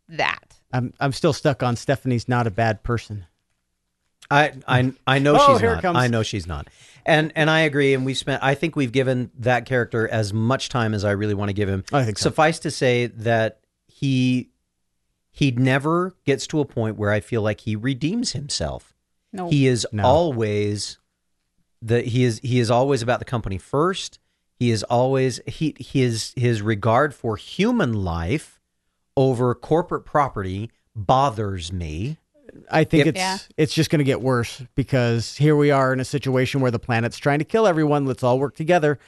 [0.09, 0.55] that.
[0.71, 3.25] I'm I'm still stuck on Stephanie's not a bad person.
[4.29, 5.81] I I I know Oh, she's not.
[5.81, 5.97] comes.
[5.97, 6.67] I know she's not.
[7.05, 7.93] And and I agree.
[7.93, 8.43] And we've spent.
[8.43, 11.69] I think we've given that character as much time as I really want to give
[11.69, 11.83] him.
[11.93, 12.23] I think so.
[12.29, 14.49] Suffice to say that he
[15.31, 18.93] he never gets to a point where I feel like he redeems himself.
[19.31, 19.49] No.
[19.49, 20.03] He is No.
[20.03, 20.97] always
[21.81, 24.19] the he is he is always about the company first.
[24.59, 28.59] He is always he his his regard for human life
[29.15, 32.17] over corporate property bothers me.
[32.71, 33.07] I think Yep.
[33.15, 33.37] it's Yeah.
[33.57, 36.79] it's just going to get worse because here we are in a situation where the
[36.79, 38.05] planet's trying to kill everyone.
[38.05, 38.99] Let's all work together.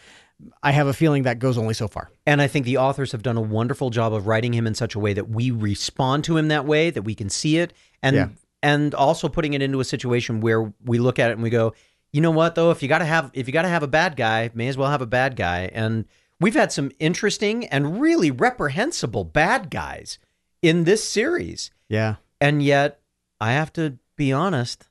[0.64, 2.10] I have a feeling that goes only so far.
[2.26, 4.96] And I think the authors have done a wonderful job of writing him in such
[4.96, 8.16] a way that we respond to him that way, that we can see it, and
[8.16, 8.28] Yeah.
[8.64, 11.74] and also putting it into a situation where we look at it and we go,
[12.14, 14.50] you know what though, if you gotta have if you gotta have a bad guy,
[14.54, 15.70] may as well have a bad guy.
[15.74, 16.06] And
[16.40, 20.20] we've had some interesting and really reprehensible bad guys
[20.62, 22.16] in this series, Yeah.
[22.40, 23.00] and yet
[23.40, 24.90] I have to be honest,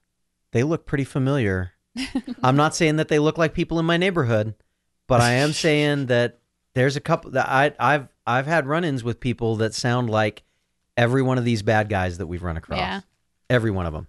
[0.53, 1.73] they look pretty familiar.
[2.43, 4.55] I'm not saying that they look like people in my neighborhood,
[5.07, 6.39] but I am saying that
[6.75, 10.43] there's a couple that I, I've I've had run-ins with people that sound like
[10.97, 12.79] every one of these bad guys that we've run across.
[12.79, 13.01] Yeah.
[13.51, 14.07] Every one of them.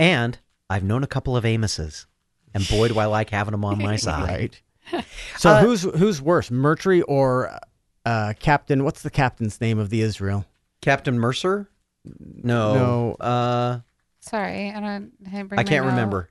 [0.00, 0.38] And
[0.70, 2.06] I've known a couple of Amoses,
[2.54, 4.58] and boy, do I like having them on my side.
[4.92, 5.04] Right.
[5.38, 7.58] So Uh, who's who's worse, Murtry or
[8.04, 8.82] uh, Captain?
[8.84, 10.44] What's the captain's name of the Israel?
[10.80, 11.68] Captain Mercer?
[12.04, 12.74] No.
[12.74, 13.14] No.
[13.14, 13.80] Uh,
[14.20, 15.12] Sorry, I don't.
[15.26, 16.28] I, bring I my can't remember.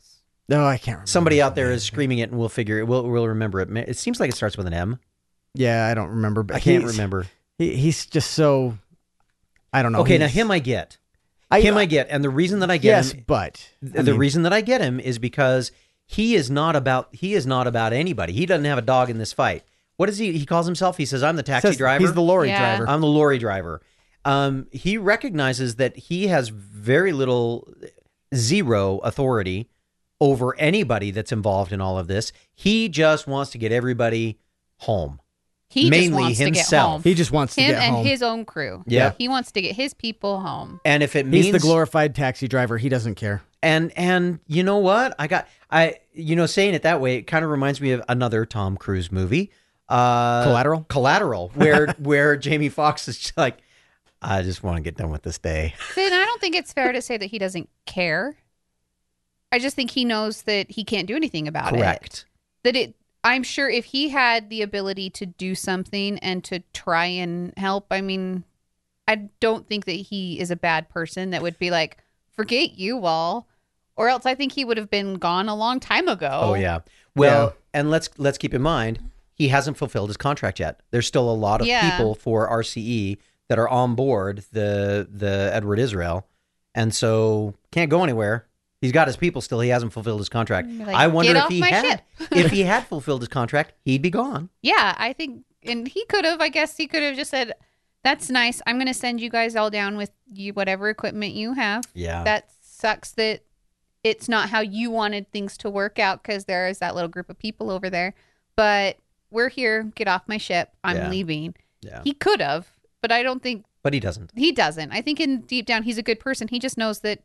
[0.48, 1.08] No, I can't remember.
[1.08, 1.96] Somebody out there his is name.
[1.96, 2.88] screaming it, and we'll figure it.
[2.88, 3.70] We'll we'll remember it.
[3.90, 5.00] It seems like it starts with an M.
[5.54, 6.44] Yeah, I don't remember.
[6.44, 7.26] But I can't he's- remember.
[7.58, 8.78] He, he's just so.
[9.74, 10.00] I don't know.
[10.02, 10.98] Okay, now him I get.
[11.50, 14.18] I, him I get, and the reason that I get yes, him, but the mean,
[14.18, 15.74] reason that I get him is because
[16.06, 18.32] he is not about he is not about anybody.
[18.32, 19.64] He doesn't have a dog in this fight.
[19.98, 20.32] What is he?
[20.38, 20.96] He calls himself.
[20.96, 22.06] He says, "I'm the taxi says driver.
[22.06, 22.78] He's the lorry Yeah.
[22.78, 22.90] driver.
[22.90, 23.82] I'm the lorry driver."
[24.26, 27.68] Um, he recognizes that he has very little,
[28.34, 29.70] zero authority
[30.20, 32.32] over anybody that's involved in all of this.
[32.54, 34.40] He just wants to get everybody
[34.78, 35.20] home.
[35.68, 36.92] He Mainly just wants to get himself.
[36.92, 37.02] home.
[37.04, 38.06] he just wants to Him get and home.
[38.06, 38.84] his own crew.
[38.86, 39.14] Yeah.
[39.18, 40.82] he wants to get his people home.
[40.84, 42.78] And if it means he's the glorified taxi driver.
[42.78, 43.42] He doesn't care.
[43.64, 47.22] and and you know what i got i you know saying it that way it
[47.24, 49.52] kind of reminds me of another tom cruise movie
[49.88, 50.86] uh Collateral?
[50.90, 53.60] collateral where where jamie Foxx is just like
[54.22, 56.92] i just want to get done with this day Then I don't think it's fair
[56.92, 58.36] to say that he doesn't care.
[59.52, 61.78] I just think he knows that he can't do anything about it.
[61.80, 62.26] correct
[62.64, 62.96] That it.
[63.24, 67.86] I'm sure if he had the ability to do something and to try and help,
[67.92, 68.46] I mean,
[69.08, 71.98] I don't think that he is a bad person that would be like,
[72.32, 73.48] forget you all.
[73.96, 76.30] Or else I think he would have been gone a long time ago.
[76.32, 76.80] Oh yeah.
[77.16, 79.00] Well, and let's let's keep in mind
[79.36, 80.80] he hasn't fulfilled his contract yet.
[80.92, 81.92] There's still a lot of Yeah.
[81.92, 83.18] people for RCE
[83.52, 86.26] that are on board the the Edward Israel,
[86.74, 88.48] and so can't go anywhere.
[88.80, 89.60] He's got his people still.
[89.60, 90.70] He hasn't fulfilled his contract.
[90.70, 94.48] Like, I wonder if he had if he had fulfilled his contract, he'd be gone.
[94.62, 96.40] Yeah, I think, and he could have.
[96.40, 97.52] I guess he could have just said,
[98.06, 98.62] "That's nice.
[98.66, 102.24] I'm going to send you guys all down with you whatever equipment you have." Yeah.
[102.24, 103.42] That sucks that
[104.02, 107.30] it's not how you wanted things to work out because there is that little group
[107.30, 108.14] of people over there.
[108.56, 108.98] But
[109.30, 109.92] we're here.
[109.94, 110.70] Get off my ship.
[110.86, 111.10] I'm Yeah.
[111.10, 111.56] leaving.
[111.82, 112.02] yeah.
[112.04, 114.32] He could have, but I don't think But he doesn't.
[114.36, 114.92] he doesn't.
[114.92, 116.48] I think in deep down he's a good person.
[116.48, 117.24] He just knows that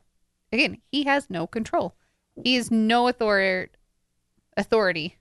[0.53, 1.95] again, he has no control.
[2.43, 3.71] He has no authority
[4.57, 5.17] authority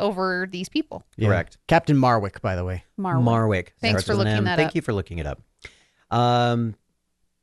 [0.00, 1.04] over these people.
[1.16, 1.28] Yeah.
[1.28, 1.58] Correct.
[1.68, 2.84] Captain Marwick, by the way.
[2.98, 3.22] Marwan.
[3.24, 3.68] Marwick.
[3.80, 4.44] Thanks starts for with an looking M.
[4.44, 4.74] that Thank up.
[4.74, 5.40] you for looking it up.
[6.10, 6.74] Um,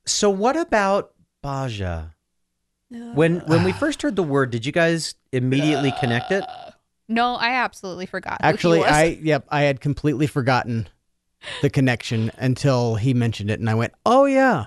[0.05, 2.13] so what about Basia?
[2.89, 6.43] When when we first heard the word, did you guys immediately connect it?
[7.07, 8.41] No, I absolutely forgot.
[8.41, 8.88] who he Actually, was.
[8.88, 10.89] I yep, I had completely forgotten
[11.62, 14.65] the connection until he mentioned it, and I went, "Oh yeah,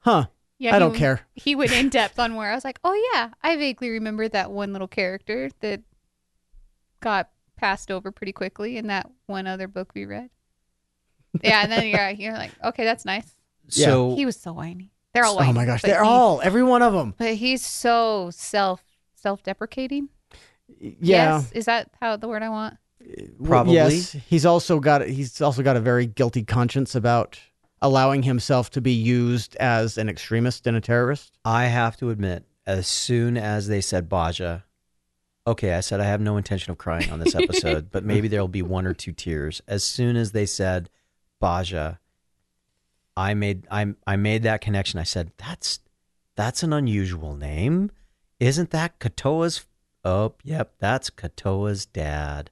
[0.00, 0.26] huh?
[0.58, 3.10] Yeah, I don't he- care." He went in depth on where I was like, oh
[3.12, 5.82] yeah, I vaguely remember that one little character that
[7.00, 10.30] got passed over pretty quickly in that one other book we read.
[11.42, 13.30] Yeah, and then you're you're like, okay, that's nice.
[13.70, 13.86] Yeah.
[13.86, 14.92] So He was so whiny.
[15.12, 17.14] They're all Oh my gosh, they're he- all every one of them.
[17.16, 18.82] But he's so self
[19.14, 20.08] self deprecating.
[20.78, 22.76] Yeah, Yes, is that how the word I want?
[23.42, 23.74] Probably.
[23.74, 27.38] Yes, he's also got he's also got a very guilty conscience about
[27.82, 31.36] allowing himself to be used as an extremist and a terrorist.
[31.44, 34.64] I have to admit, as soon as they said Basia,
[35.46, 38.48] okay, I said I have no intention of crying on this episode, but maybe there'll
[38.48, 39.60] be one or two tears.
[39.68, 40.88] As soon as they said
[41.40, 41.98] Basia,
[43.16, 44.98] I made I I made that connection.
[44.98, 45.80] I said that's
[46.36, 47.90] that's an unusual name,
[48.40, 49.66] isn't that Katoa's?
[50.04, 52.50] Oh, yep, that's Katoa's dad.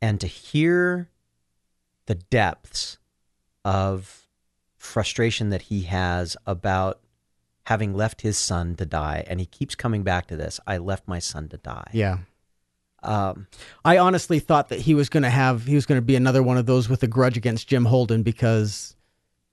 [0.00, 1.08] And to hear
[2.06, 2.98] the depths
[3.64, 4.26] of
[4.76, 7.00] frustration that he has about
[7.64, 10.58] having left his son to die, and he keeps coming back to this.
[10.66, 11.90] I left my son to die.
[11.92, 12.18] Yeah.
[13.02, 13.46] Um,
[13.84, 16.42] I honestly thought that he was going to have he was going to be another
[16.42, 18.96] one of those with a grudge against Jim Holden because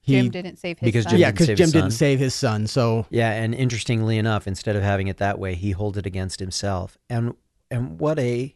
[0.01, 1.11] he Jim didn't save his because son.
[1.11, 1.97] Jim yeah didn't because save Jim his didn't son.
[1.97, 2.67] save his son.
[2.67, 6.39] So yeah, and interestingly enough, instead of having it that way, he holds it against
[6.39, 6.97] himself.
[7.09, 7.35] And
[7.69, 8.55] and what a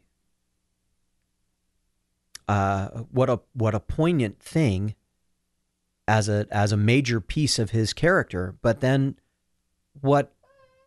[2.50, 4.96] uh, what a what a poignant thing
[6.08, 8.56] as a as a major piece of his character.
[8.62, 9.16] But then
[10.02, 10.34] what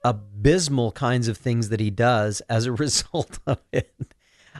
[0.04, 3.94] abysmal kinds of things that he does as a result of it.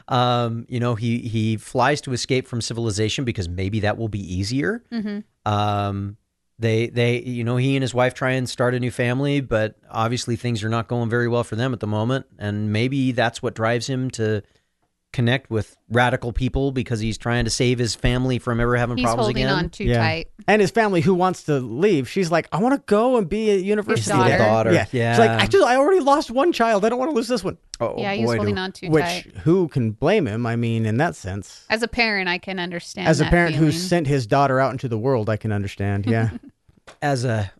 [0.07, 4.21] Um, you know, he he flies to escape from civilization because maybe that will be
[4.35, 4.83] easier.
[4.89, 6.17] hmm Um,
[6.59, 9.75] they they you know he and his wife try and start a new family, but
[9.89, 13.43] obviously things are not going very well for them at the moment, and maybe that's
[13.43, 14.41] what drives him to
[15.13, 19.05] connect with radical people because he's trying to save his family from ever having He's
[19.05, 19.55] problems holding again.
[19.55, 19.99] on too Yeah.
[19.99, 20.27] tight.
[20.47, 23.49] and his family who wants to leave, she's like, I want to go and be
[23.51, 24.09] at university.
[24.09, 24.29] daughter.
[24.29, 24.85] there." Daughter, Yeah.
[24.91, 25.13] yeah.
[25.13, 26.83] She's like, I just I already lost one child.
[26.83, 27.57] I don't want to lose this one.
[27.79, 29.37] oh, yeah, he's boy, holding do- on too Which tight.
[29.43, 30.45] who can blame him?
[30.45, 31.63] I mean, in that sense.
[31.69, 33.07] As a parent, I can understand.
[33.07, 33.79] As a that parent who feeling.
[33.79, 36.05] sent his daughter out into the world, I can understand.
[36.07, 36.31] Yeah.
[37.01, 37.51] as a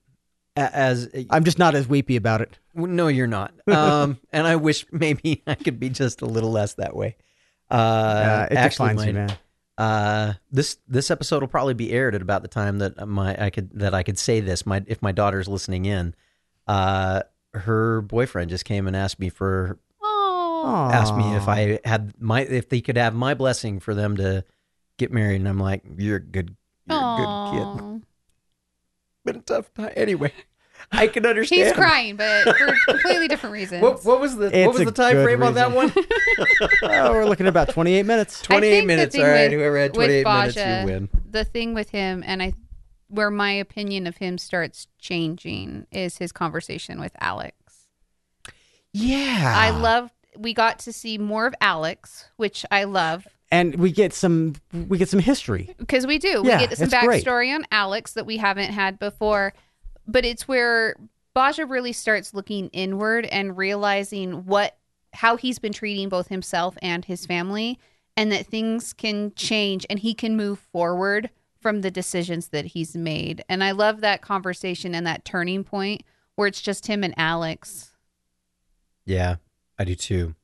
[0.56, 2.58] a- as I'm just not as weepy about it.
[2.76, 3.54] no, you're not.
[3.68, 7.16] Um, and I wish maybe I could be just a little less that way.
[7.74, 9.38] Uh, it actually, defines you, man.
[9.78, 13.50] Uh, this this episode will probably be aired at about the time that my I
[13.50, 14.66] could that I could say this.
[14.66, 16.14] My if my daughter's listening in,
[16.68, 19.80] uh, her boyfriend just came and asked me for
[20.66, 24.16] Oh, asked me if I had my if they could have my blessing for them
[24.18, 24.46] to
[24.98, 26.56] get married, and I'm like, you're a good,
[26.88, 28.06] you're a good kid.
[29.26, 30.32] Been a tough time anyway.
[30.92, 31.64] I can understand.
[31.64, 33.82] He's crying, but for completely different reasons.
[33.82, 35.92] What, what was the It's what was a the time good frame on that one?
[36.84, 38.42] Oh, we're looking at about 28 minutes.
[38.44, 39.16] I 28 think the minutes.
[39.16, 41.10] thing All right, with- whoever had with 28 minutes, Basia, you win.
[41.30, 42.54] The thing with him, and I,
[43.08, 47.56] where my opinion of him starts changing, is his conversation with Alex.
[48.92, 50.12] Yeah, I love.
[50.38, 54.98] We got to see more of Alex, which I love And we get some we
[54.98, 55.74] get some history.
[55.78, 56.42] because we do.
[56.44, 57.24] Yeah, we get some it's great.
[57.24, 59.54] backstory on Alex that we haven't had before,
[60.08, 60.96] but it's where
[61.36, 64.78] Basia really starts looking inward and realizing what
[65.14, 67.80] how he's been treating both himself and his family,
[68.18, 72.96] and that things can change and he can move forward from the decisions that he's
[72.96, 73.44] made.
[73.48, 76.04] And I love that conversation and that turning point
[76.36, 77.92] where it's just him and Alex.
[79.06, 79.36] Yeah,
[79.78, 80.36] I do too.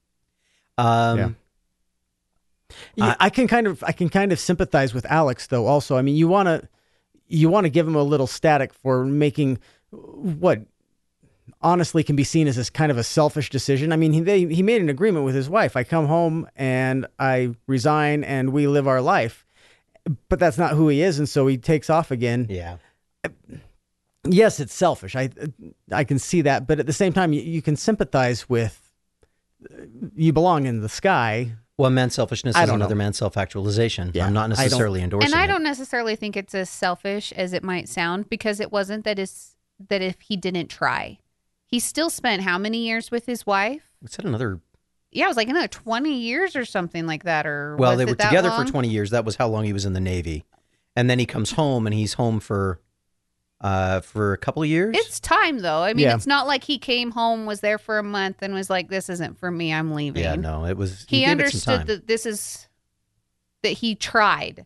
[0.78, 1.30] Um, Yeah.
[2.96, 5.98] Yeah, I can kind of I can kind of sympathize with Alex though also.
[5.98, 6.70] I mean, you want to
[7.30, 9.60] you want to give him a little static for making
[9.92, 10.62] what
[11.62, 13.92] honestly can be seen as this kind of a selfish decision.
[13.92, 15.76] I mean, he they, he made an agreement with his wife.
[15.76, 19.46] I come home and I resign and we live our life.
[20.28, 22.48] But that's not who he is and so he takes off again.
[22.50, 22.78] Yeah.
[24.28, 25.16] Yes, it's selfish.
[25.16, 25.30] I
[25.92, 28.92] I can see that, but at the same time you, you can sympathize with
[30.16, 31.54] you belong in the sky.
[31.80, 32.98] Well, man's selfishness I is another know.
[33.00, 34.12] man's self-actualization.
[34.14, 35.48] Yeah, I'm not necessarily endorsing and I it.
[35.48, 39.56] don't necessarily think it's as selfish as it might sound because it wasn't that is
[39.88, 41.20] that if he didn't try,
[41.66, 43.94] he still spent how many years with his wife?
[44.04, 44.60] Is that another?
[45.10, 47.48] Yeah, it was like another twenty years or something like that.
[47.48, 48.66] Or Well, they were together long?
[48.66, 49.12] for 20 years.
[49.12, 50.44] That was how long he was in the Navy,
[50.98, 52.82] and then he comes home, and he's home for,
[53.62, 54.96] uh, for a couple of years.
[54.98, 55.82] It's time though.
[55.84, 56.16] I mean, Yeah.
[56.16, 59.10] it's not like he came home, was there for a month, and was like, "This
[59.10, 59.74] isn't for me.
[59.74, 61.06] I'm leaving." yeah, no, it was.
[61.10, 61.88] he, gave it some understood time.
[61.88, 62.68] that this is
[63.64, 64.66] that he tried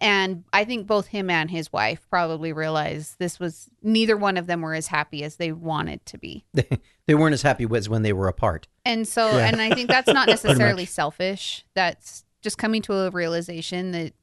[0.00, 4.46] and i think both him and his wife probably realized this was neither one of
[4.46, 6.42] them were as happy as they wanted to be
[7.06, 8.66] they weren't as happy as when they were apart.
[8.86, 9.48] and so Yeah.
[9.48, 14.14] and i think that's not necessarily selfish that's just coming to a realization that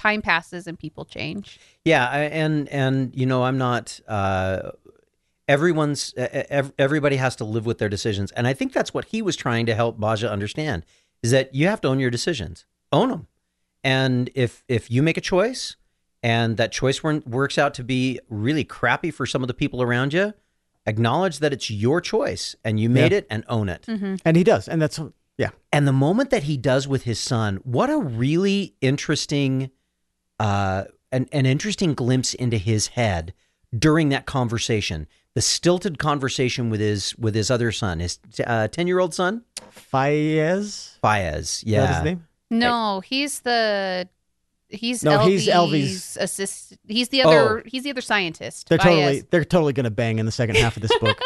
[0.00, 2.04] time passes and people change Yeah,
[2.42, 4.00] and and you know, I'm not.
[4.08, 4.70] Uh,
[5.48, 9.22] everyone's ev- everybody has to live with their decisions, and I think that's what he
[9.22, 10.84] was trying to help Basia understand
[11.22, 13.26] is that you have to own your decisions, own them,
[13.84, 15.76] and if if you make a choice
[16.22, 20.12] and that choice works out to be really crappy for some of the people around
[20.12, 20.32] you,
[20.86, 23.18] acknowledge that it's your choice and you made Yeah.
[23.18, 23.86] it and own it.
[23.88, 24.68] And he does.
[24.68, 25.00] And that's
[25.38, 25.50] yeah.
[25.72, 29.70] And the moment that he does with his son, what a really interesting,
[30.40, 33.32] uh, an, an interesting glimpse into his head
[33.76, 35.06] during that conversation.
[35.34, 38.18] The stilted conversation with his with his other son, his
[38.72, 40.98] ten year old son, Fayez?
[41.04, 41.38] Faez.
[41.38, 42.26] Is Yeah, that his name?
[42.50, 44.08] no he's the
[44.68, 47.62] he's No, he's Elvie's Elvie's- assist he's the other Oh.
[47.64, 48.86] he's the other scientist They're Baez.
[48.86, 51.20] totally they're totally gonna bang in the second half of this book.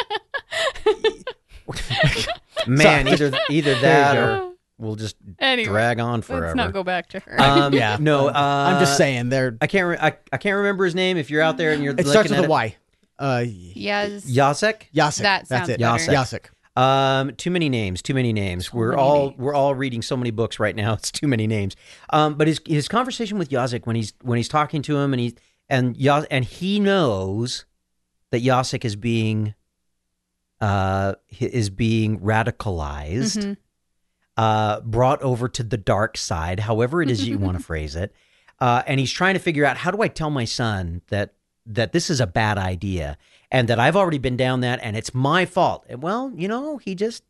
[2.66, 3.08] man.
[3.08, 6.46] Either either that or we'll just Anyway, drag on forever.
[6.46, 7.96] let's not go back to her Um, yeah.
[8.00, 8.28] no.
[8.28, 9.86] Uh, I'm just saying they're I can't.
[9.88, 11.16] Re- I, I can't remember his name.
[11.16, 12.76] If you're out there and you're it looking starts with at a Y.
[13.18, 14.90] Uh yes Jacek.
[14.94, 15.18] Yasek.
[15.22, 15.78] That That's it.
[15.80, 16.10] better.
[16.12, 16.46] Jacek.
[16.76, 18.02] Um, too many names.
[18.02, 18.72] Too many names.
[18.74, 19.38] we're many all names.
[19.38, 20.94] we're all reading so many books right now.
[20.98, 21.76] It's too many names.
[22.10, 25.20] Um, but his his conversation with Jacek when he's when he's talking to him and
[25.20, 25.36] he
[25.68, 27.64] and Yaz, and he knows
[28.32, 29.54] that Jacek is being
[30.60, 33.56] uh hi- is being radicalized, Mhm.
[34.36, 38.12] Uh, brought over to the dark side, however it is you want to phrase it.
[38.60, 41.34] Uh, and he's trying to figure out how do I tell my son that
[41.66, 43.16] that this is a bad idea
[43.50, 45.86] and that I've already been down that and it's my fault.
[45.88, 47.24] And well, you know, he just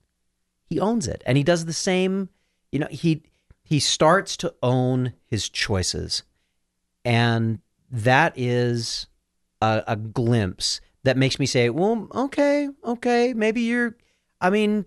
[0.68, 2.30] he owns it and he does the same.
[2.72, 3.22] You know, he
[3.62, 6.22] he starts to own his choices,
[7.04, 9.06] and that is
[9.62, 13.96] a, a glimpse that makes me say, well, okay, okay, maybe you're.
[14.40, 14.84] I mean,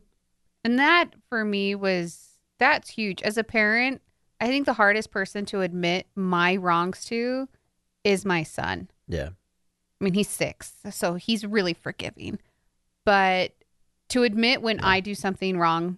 [0.63, 3.21] And that for me was that's huge.
[3.21, 4.01] As a parent,
[4.39, 7.47] I think the hardest person to admit my wrongs to
[8.03, 8.89] is my son.
[9.07, 9.29] yeah,
[9.99, 12.39] I mean, he's six, so he's really forgiving.
[13.05, 13.53] But
[14.09, 15.97] to admit when I do something wrong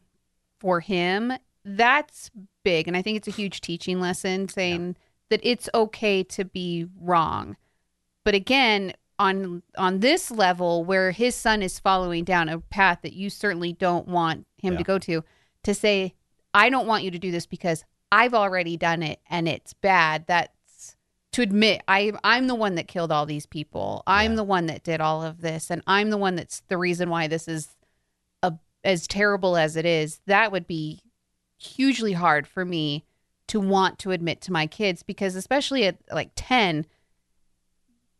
[0.60, 1.34] for him,
[1.66, 2.32] that's
[2.64, 2.88] big.
[2.88, 4.96] And I think it's a huge teaching lesson saying
[5.30, 7.58] that it's okay to be wrong.
[8.24, 13.14] But again, on on this level where his son is following down a path that
[13.14, 14.80] you certainly don't want him Yeah.
[14.80, 15.24] to go to,
[15.64, 16.14] to say,
[16.54, 20.26] I don't want you to do this because I've already done it and it's bad.
[20.28, 20.96] That's
[21.34, 24.02] to admit I I'm the one that killed all these people.
[24.08, 24.38] I'm Yeah.
[24.38, 27.28] the one that did all of this and I'm the one that's the reason why
[27.28, 27.70] this is
[28.42, 30.22] a, as terrible as it is.
[30.26, 31.02] That would be
[31.60, 33.06] hugely hard for me
[33.48, 36.86] to want to admit to my kids because especially at like 10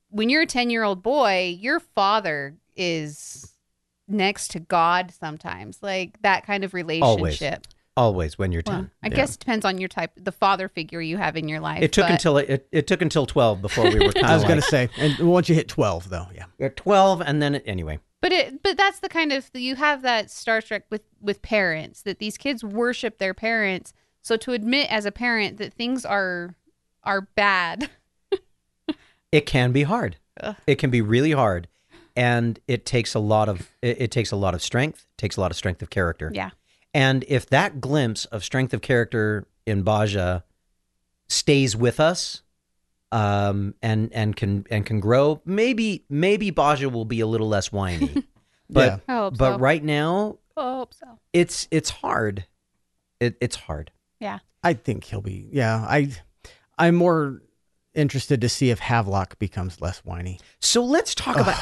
[0.10, 3.54] when you're a 10 year old boy your father is
[4.10, 7.60] next to god sometimes like that kind of relationship always
[7.98, 8.92] Always when you're well, ten.
[9.04, 9.14] i Yeah.
[9.16, 11.92] guess it depends on your type the father figure you have in your life it
[11.92, 14.48] took but- until it, it took until twelve before we were kind I was of
[14.50, 16.46] gonna say, and once you hit twelve, though, yeah.
[16.62, 18.00] at twelve, and then anyway.
[18.22, 22.02] But it but that's the kind of you have that Star Trek with with parents
[22.04, 23.92] that these kids worship their parents.
[24.22, 26.56] So to admit as a parent that things are
[27.04, 27.90] are bad.
[29.32, 30.16] it can be hard.
[30.42, 30.56] Ugh.
[30.68, 31.68] It can be really hard,
[32.16, 35.06] and it takes a lot of it, it takes a lot of strength.
[35.18, 36.32] Takes a lot of strength of character.
[36.34, 36.52] Yeah.
[36.94, 40.44] And if that glimpse of strength of character in Basia
[41.28, 42.42] stays with us,
[43.12, 47.72] um, and and can and can grow, maybe maybe Basia will be a little less
[47.72, 48.24] whiny.
[48.72, 49.14] But Yeah.
[49.16, 49.58] I hope but so.
[49.60, 51.18] right now, I hope so.
[51.34, 52.46] it's it's hard.
[53.20, 53.90] It, it's hard.
[54.20, 54.40] Yeah.
[54.64, 55.50] I think he'll be.
[55.52, 56.12] Yeah, I,
[56.78, 57.42] I'm more
[57.96, 60.40] interested to see if Havelock becomes less whiny.
[60.62, 61.58] So let's talk about.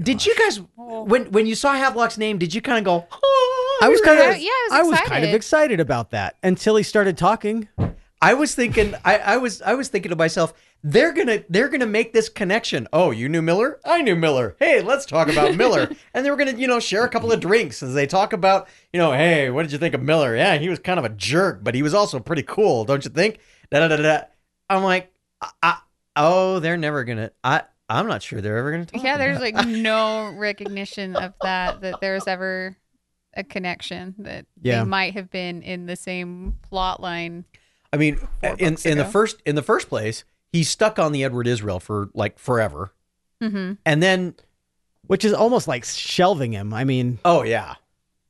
[0.00, 2.38] Did you guys when when you saw Havelock's name?
[2.38, 3.06] Did you kind of go?
[3.10, 5.34] "Oh, I was kind of yeah, I was kind of excited.
[5.34, 7.68] excited about that until he started talking.
[8.20, 8.94] I was thinking.
[9.04, 10.54] I, I was I was thinking to myself.
[10.84, 12.88] They're gonna they're gonna make this connection.
[12.92, 13.78] Oh, you knew Miller?
[13.84, 14.56] I knew Miller.
[14.58, 15.90] Hey, let's talk about Miller.
[16.12, 18.68] and they were gonna you know share a couple of drinks as they talk about
[18.92, 20.36] you know hey what did you think of Miller?
[20.36, 23.10] Yeah, he was kind of a jerk, but he was also pretty cool, don't you
[23.10, 23.38] think?
[23.70, 24.20] Da da da da.
[24.68, 25.11] I'm like,
[25.42, 25.78] I, I,
[26.16, 27.30] oh, they're never gonna.
[27.44, 29.02] I I'm not sure they're ever gonna talk.
[29.02, 32.76] Yeah, there's like no recognition of that that there's ever
[33.34, 34.80] a connection that Yeah.
[34.80, 37.44] they might have been in the same plot line.
[37.92, 38.28] I mean, four
[38.58, 41.80] in books in the first in the first place, he's stuck on the Edward Israel
[41.80, 42.92] for like forever,
[43.42, 43.72] Mm-hmm.
[43.84, 44.34] and then
[45.08, 46.72] which is almost like shelving him.
[46.72, 47.74] I mean, oh yeah,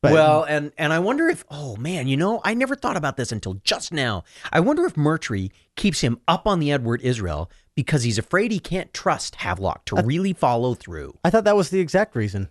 [0.03, 3.17] But- well, and and I wonder if oh man, you know, I never thought about
[3.17, 4.25] this until just now.
[4.53, 8.59] I wonder if Murtry keeps him up on the Edward Israel because he's afraid he
[8.59, 11.17] can't trust Havelock to really follow through.
[11.25, 12.49] I thought that was the exact reason.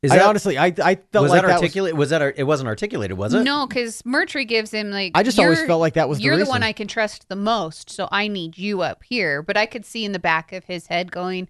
[0.00, 1.96] Is I that honestly, I, I felt was like that that was, articulate?
[1.96, 3.18] Was, that it wasn't articulated?
[3.18, 3.42] Was it?
[3.42, 5.10] No, because Murtry gives him like.
[5.16, 6.52] I just always felt like that was you're the reason.
[6.52, 9.42] one I can trust the most, so I need you up here.
[9.42, 11.48] But I could see in the back of his head going,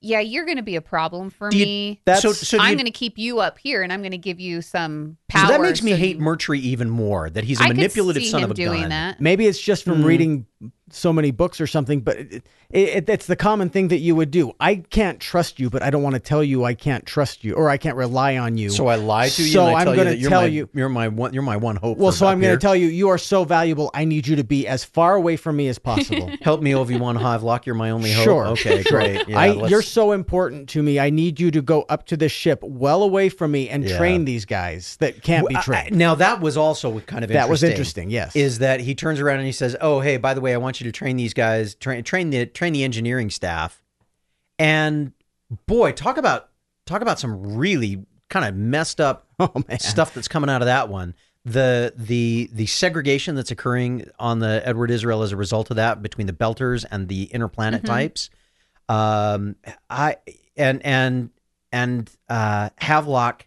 [0.00, 2.00] "Yeah, you're going to be a problem for you- me.
[2.04, 4.18] That's- so, so I'm you- going to keep you up here, and I'm going to
[4.18, 7.30] give you some power." That makes me hate you- Murtry even more.
[7.30, 8.88] That he's a I could manipulative see son him of a doing gun.
[8.90, 9.20] that.
[9.20, 10.04] Maybe it's just from Mm.
[10.04, 10.46] reading
[10.92, 14.30] so many books or something, but it, it, it's the common thing that you would
[14.30, 14.52] do.
[14.58, 17.54] I can't trust you, but I don't want to tell you I can't trust you
[17.54, 18.70] or I can't rely on you.
[18.70, 19.48] So I lie to you.
[19.52, 21.32] So and I I'm tell you gonna that you're tell my, you- you're my one.
[21.32, 21.96] You're my one hope.
[21.96, 23.90] well, so I'm going to tell you, you are so valuable.
[23.94, 26.28] I need you to be as far away from me as possible.
[26.42, 27.66] Help me, Obi Wan Havelock.
[27.66, 28.24] You're my only hope.
[28.24, 28.46] Sure.
[28.48, 28.98] Okay, Sure.
[29.00, 29.28] great.
[29.28, 30.98] Yeah, I, let's- you're so important to me.
[30.98, 33.96] I need you to go up to this ship, well away from me, and Yeah.
[33.96, 37.48] train these guys that can't be Well, I- now that was also kind of that
[37.48, 38.04] was interesting.
[38.08, 38.10] interesting.
[38.10, 38.36] Yes.
[38.36, 40.80] Is that he turns around and he says, "Oh, hey, by the way, I want
[40.80, 43.82] you to train these guys, train train the train the engineering staff."
[44.58, 45.12] And
[45.66, 46.48] boy, talk about
[46.86, 50.88] talk about some really kind of messed up oh stuff that's coming out of that
[50.88, 51.14] one.
[51.44, 56.02] The the the segregation that's occurring on the Edward Israel as a result of that
[56.02, 57.86] between the Belters and the interplanet Mhm.
[57.86, 58.30] types.
[58.90, 59.56] Um,
[59.88, 60.16] I
[60.56, 61.30] and and
[61.72, 63.46] and uh, Havelock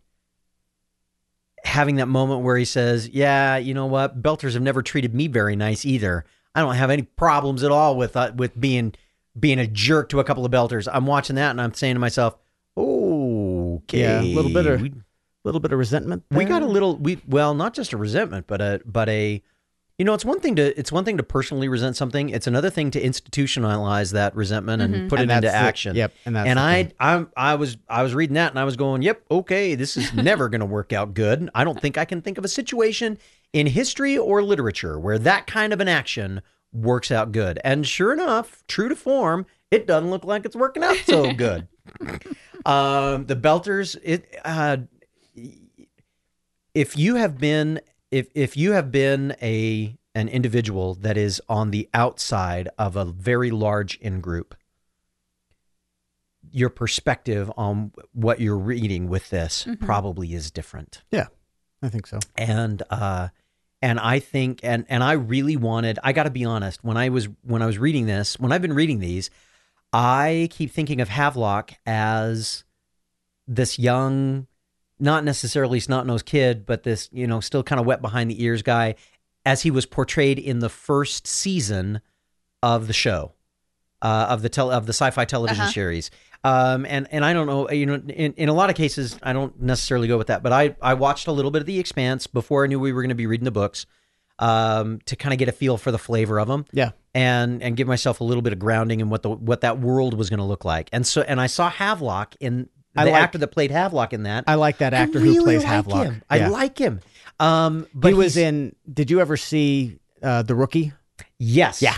[1.64, 4.22] having that moment where he says, "Yeah, you know what?
[4.22, 6.26] Belters have never treated me very nice either.
[6.56, 8.94] I don't have any problems at all with uh, with being
[9.40, 12.00] being a jerk to a couple of Belters." I'm watching that and I'm saying to
[12.00, 12.36] myself,
[12.78, 14.92] "Okay, Yeah, a little bit of- a
[15.44, 16.24] little bit of resentment.
[16.32, 19.44] we got a little we well not just a resentment but a but a
[20.00, 22.30] you know it's one thing to it's one thing to personally resent something.
[22.30, 25.10] It's another thing to institutionalize that resentment and Mhm.
[25.10, 25.96] put And it into the- action.
[25.96, 26.92] yep, and that's and I.
[27.00, 30.12] I I was I was reading that and I was going yep okay this is
[30.14, 31.50] never going to work out good.
[31.54, 33.18] I don't think I can think of a situation
[33.54, 36.42] in history or literature where that kind of an action
[36.72, 37.60] works out good.
[37.64, 41.68] And sure enough true to form it doesn't look like it's working out so good.
[42.66, 44.78] Um the belters it uh
[46.74, 47.80] if you have been
[48.14, 53.04] if if you have been a an individual that is on the outside of a
[53.06, 54.54] very large in group
[56.52, 59.80] your perspective on what you're reading with this Mhm.
[59.80, 61.28] probably is different Yeah,
[61.82, 62.20] I think so.
[62.38, 63.30] and uh
[63.82, 67.10] and I think and and I really wanted I got to be honest when I
[67.10, 69.30] was when I was reading this when I've been reading these
[69.92, 72.64] I keep thinking of Havelock as
[73.48, 74.48] this young
[75.00, 78.62] not necessarily snot-nosed kid but this you know still kind of wet behind the ears
[78.62, 78.96] guy
[79.46, 82.00] as he was portrayed in the first season
[82.62, 83.34] of the show
[84.02, 85.72] uh, of the tel- of the sci-fi television Uh-huh.
[85.72, 86.12] series
[86.46, 89.32] um, and and I don't know, you know, in, in a lot of cases, I
[89.32, 92.28] don't necessarily go with that, but I I watched a little bit of The Expanse
[92.28, 93.86] before I knew we were going to be reading the books,
[94.40, 96.92] um, to kind of get a feel for the flavor of them, Yeah.
[97.14, 100.16] and and give myself a little bit of grounding in what the what that world
[100.16, 103.14] was going to look like, and so and I saw Havelock in the I like-
[103.16, 104.44] actor that played Havelock in that.
[104.48, 106.06] I like that actor really who plays like Havelock.
[106.06, 106.24] Him.
[106.30, 106.50] I Yeah.
[106.50, 107.00] like him.
[107.40, 108.76] Um, but he was in.
[108.92, 110.94] Did you ever see uh, the Rookie?
[111.40, 111.82] Yes.
[111.82, 111.98] Yeah.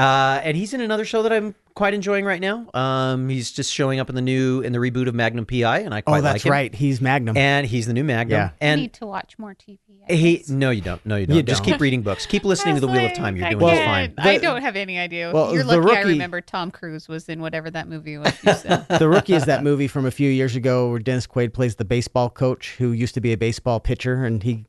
[0.00, 2.68] Uh, and he's in another show that I'm quite enjoying right now.
[2.74, 5.94] Um, he's just showing up in the new in the reboot of Magnum PI, and
[5.94, 6.20] I quite like it.
[6.20, 6.52] Oh, that's like him.
[6.52, 6.74] right.
[6.74, 7.36] He's Magnum.
[7.36, 8.38] And he's the new Magnum.
[8.38, 8.46] Yeah.
[8.46, 9.78] I And need to watch more TV.
[10.08, 10.48] I he guess.
[10.48, 11.04] no, you don't.
[11.06, 11.36] No, you don't.
[11.36, 11.72] You Just don't.
[11.74, 12.26] keep reading books.
[12.26, 13.36] Keep listening to the Wheel of Time.
[13.36, 14.16] You're I doing just can't.
[14.16, 14.26] fine.
[14.26, 15.30] I don't have any idea.
[15.32, 18.32] Well, You're the Rookie, I remember Tom Cruise was in whatever that movie was.
[18.42, 18.86] You said.
[18.98, 21.84] the Rookie is that movie from a few years ago where Dennis Quaid plays the
[21.84, 24.64] baseball coach who used to be a baseball pitcher, and he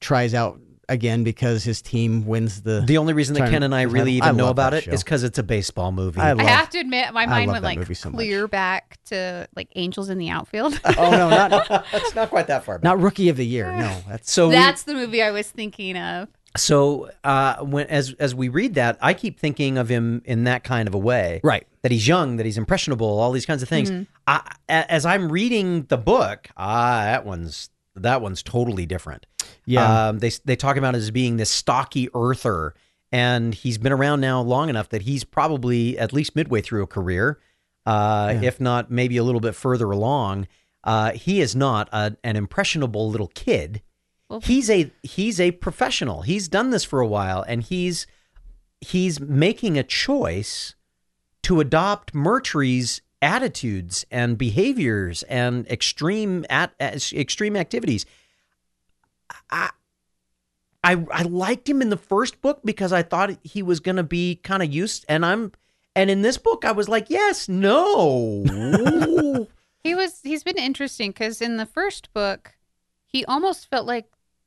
[0.00, 2.82] tries out again because his team wins the.
[2.86, 4.78] The only reason that Kenn and I I- really I even know love about that
[4.78, 4.90] it show.
[4.92, 6.20] is because it's a baseball movie.
[6.20, 8.16] I I love- have to admit, my mind love went that like movie so much.
[8.16, 10.78] clear back to like Angels in the Outfield.
[10.84, 12.84] oh no, not it's not quite that far back.
[12.84, 13.70] not Rookie of the Year.
[13.72, 16.28] No, that's so we- That's the movie I was thinking of.
[16.56, 20.64] so uh, when as as we read that, I keep thinking of him in that
[20.64, 21.66] kind of a way, Right.
[21.82, 23.90] That he's young, that he's impressionable, all these kinds of things.
[24.26, 29.26] I, a- as I'm reading the book, ah, that one's that one's totally different.
[29.64, 30.08] Yeah.
[30.08, 32.74] um, they they talk about it as being this stocky earther,
[33.10, 36.86] and he's been around now long enough that he's probably at least midway through a
[36.86, 37.38] career,
[37.86, 40.48] uh, if not maybe a little bit further along.
[40.84, 43.82] Uh, he is not a, an impressionable little kid
[44.40, 46.22] he's a he's a professional.
[46.22, 48.06] He's done this for a while, and he's
[48.80, 50.74] he's making a choice
[51.42, 58.04] to adopt Murtry's attitudes and behaviors and extreme at, extreme activities.
[59.50, 59.70] I,
[60.84, 64.02] I I liked him in the first book because I thought he was going to
[64.02, 65.52] be kind of used, and I'm
[65.94, 68.44] and in this book I was like, yes, no.
[69.84, 72.54] He was he's been interesting because in the first book,
[73.04, 74.06] he almost felt like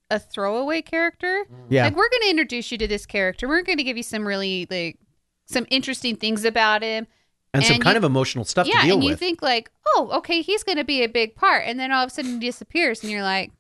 [0.09, 1.45] a throwaway character.
[1.67, 1.84] Yeah.
[1.84, 3.47] Like we're gonna introduce you to this character.
[3.47, 4.97] We're gonna give you some really like
[5.45, 7.07] some interesting things about him.
[7.56, 9.20] And some And kind you- of emotional stuff yeah, to deal and you with.
[9.20, 12.14] think like, oh, okay, he's gonna be a big part, and then all of a
[12.14, 13.51] sudden he disappears, and you're like,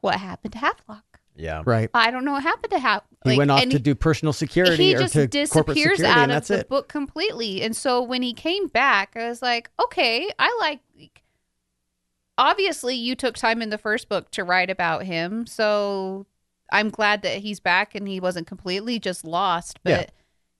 [0.00, 1.02] what happened to Havelock?
[1.38, 1.62] yeah.
[1.66, 1.90] right.
[1.92, 3.04] I don't know what happened to Havelock.
[3.24, 5.30] He went off to do personal security he or just to corporate
[5.76, 6.68] disappears security, out of that's the it.
[6.68, 7.60] book completely.
[7.62, 10.80] And so when he came back, I was like, okay, I like.
[12.38, 16.26] Obviously, you took time in the first book to write about him, so
[16.70, 19.78] I'm glad that he's back and he wasn't completely just lost.
[19.84, 19.96] Yeah.
[19.98, 20.12] But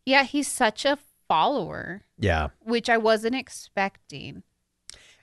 [0.07, 0.97] yeah, he's such a
[1.29, 2.49] follower, Yeah.
[2.62, 4.43] which I wasn't expecting.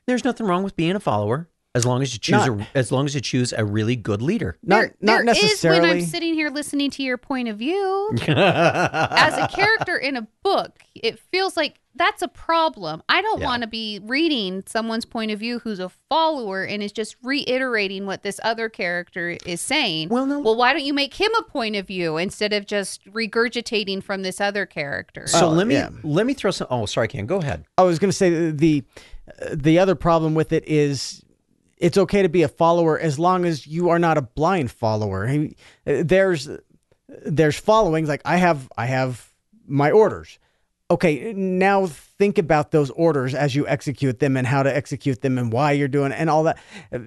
[0.06, 2.92] There's nothing wrong with being a follower as long as you choose Not- a as
[2.92, 4.58] long as you choose a really good leader.
[4.62, 5.82] Not there, not there is necessarily.
[5.82, 8.12] when I'm sitting here listening to your point of view.
[8.28, 13.04] as a character in a book, it feels like that's a problem.
[13.08, 13.46] I don't Yeah.
[13.46, 18.06] want to be reading someone's point of view who's a follower and is just reiterating
[18.06, 20.10] what this other character is saying.
[20.10, 23.06] Well, no- Well, why don't you make him a point of view instead of just
[23.06, 25.28] regurgitating from this other character?
[25.28, 25.90] So Oh, let me yeah.
[26.04, 26.68] let me throw some.
[26.72, 27.26] Oh, sorry, Kenn.
[27.26, 27.66] Go ahead.
[27.78, 28.84] I was going to say the
[29.54, 31.24] the other problem with it is
[31.78, 35.28] it's okay to be a follower as long as you are not a blind follower.
[35.28, 36.50] I mean, There's
[37.26, 39.30] there's followings like I have I have
[39.68, 40.40] my orders.
[40.92, 45.38] Okay, now think about those orders as you execute them and how to execute them
[45.38, 46.60] and why you're doing it and all that.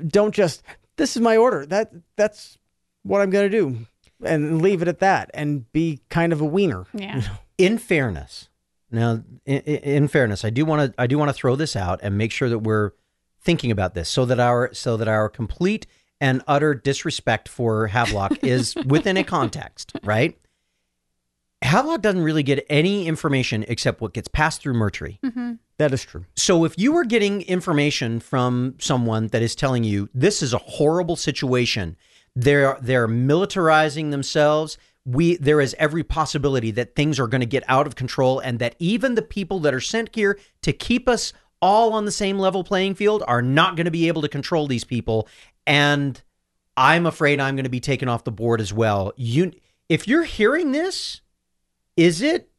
[0.08, 0.62] Don't just
[0.96, 1.66] this is my order.
[1.66, 2.58] That that's
[3.02, 3.86] what I'm going to do
[4.24, 6.86] and leave it at that and be kind of a wiener.
[6.94, 7.22] yeah.
[7.58, 8.48] In fairness,
[8.90, 12.00] now in, in fairness, I do want to I do want to throw this out
[12.02, 12.92] and make sure that we're
[13.40, 15.86] thinking about this so that our so that our complete
[16.20, 20.36] and utter disrespect for Havelock is within a context, right?
[21.62, 25.18] Havelock doesn't really get any information except what gets passed through Murtry.
[25.20, 25.54] Mm-hmm.
[25.78, 26.26] That is true.
[26.34, 30.58] So if you are getting information from someone that is telling you this is a
[30.58, 31.96] horrible situation,
[32.34, 34.76] they're they're militarizing themselves.
[35.04, 38.58] We there is every possibility that things are going to get out of control and
[38.58, 41.32] that even the people that are sent here to keep us
[41.62, 44.66] all on the same level playing field are not going to be able to control
[44.66, 45.26] these people
[45.66, 46.22] and
[46.76, 49.12] I'm afraid I'm going to be taken off the board as well.
[49.16, 49.52] You
[49.88, 51.20] if you're hearing this,
[51.96, 52.50] is it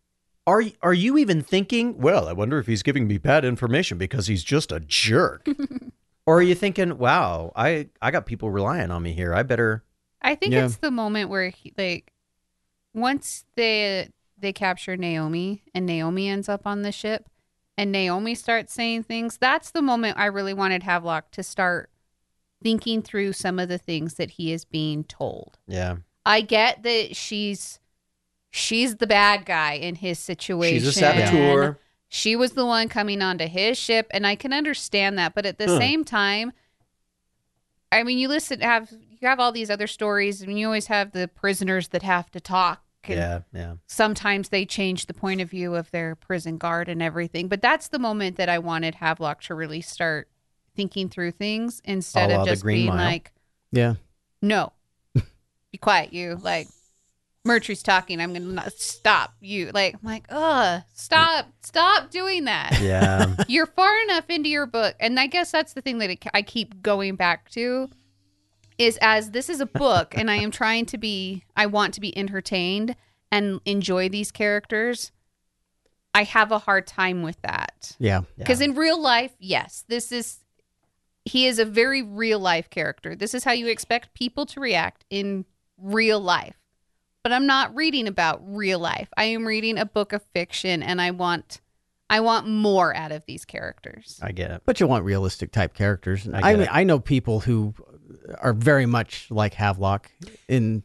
[0.45, 4.27] are are you even thinking, well, I wonder if he's giving me bad information because
[4.27, 5.45] he's just a jerk?
[6.25, 9.33] or are you thinking, wow, I I got people relying on me here.
[9.33, 9.83] I better
[10.21, 10.65] I think Yeah.
[10.65, 12.11] it's the moment where he, like
[12.93, 14.09] once they
[14.39, 17.27] they capture Naomi and Naomi ends up on the ship
[17.77, 21.89] and Naomi starts saying things, that's the moment I really wanted Havelock to start
[22.63, 25.57] thinking through some of the things that he is being told.
[25.67, 25.97] yeah.
[26.25, 27.79] I get that she's
[28.49, 30.79] she's the bad guy in his situation.
[30.79, 31.79] She's a saboteur.
[32.09, 35.35] She was the one coming onto his ship, and I can understand that.
[35.35, 35.77] But at the Huh.
[35.77, 36.53] same time,
[37.91, 41.11] I mean, you listen, have you have all these other stories, and you always have
[41.11, 42.83] the prisoners that have to talk.
[43.03, 43.73] And Yeah, yeah.
[43.87, 47.47] Sometimes they change the point of view of their prison guard and everything.
[47.47, 50.29] But that's the moment that I wanted Havelock to really start
[50.75, 52.97] thinking through things instead A of just being Mile.
[52.97, 53.31] like,
[53.71, 53.95] Yeah.
[54.41, 54.71] no,
[55.15, 56.37] be quiet, you.
[56.41, 56.67] Like,
[57.47, 58.21] Murtry's talking.
[58.21, 59.71] I'm gonna not stop you.
[59.73, 62.79] Like, I'm like, ugh, stop, stop doing that.
[62.87, 63.33] Yeah.
[63.47, 66.41] You're far enough into your book, and I guess that's the thing that it, I
[66.41, 67.89] keep going back to,
[68.77, 72.01] is as this is a book, and I am trying to be, I want to
[72.01, 72.95] be entertained
[73.31, 75.11] and enjoy these characters.
[76.13, 77.95] I have a hard time with that.
[77.99, 78.21] Yeah.
[78.37, 80.39] Because in real life, yes, this is
[81.25, 83.15] he is a very real life character.
[83.15, 85.45] This is how you expect people to react in
[85.77, 86.57] real life.
[87.28, 89.09] But I'm not reading about real life.
[89.17, 91.59] I am reading a book of fiction and I want
[92.09, 94.17] I want more out of these characters.
[94.23, 94.61] I get it.
[94.65, 96.25] But you want realistic type characters.
[96.30, 96.69] I I, mean, it.
[96.71, 97.73] I know people who
[98.39, 100.09] are very much like Havelock
[100.47, 100.84] in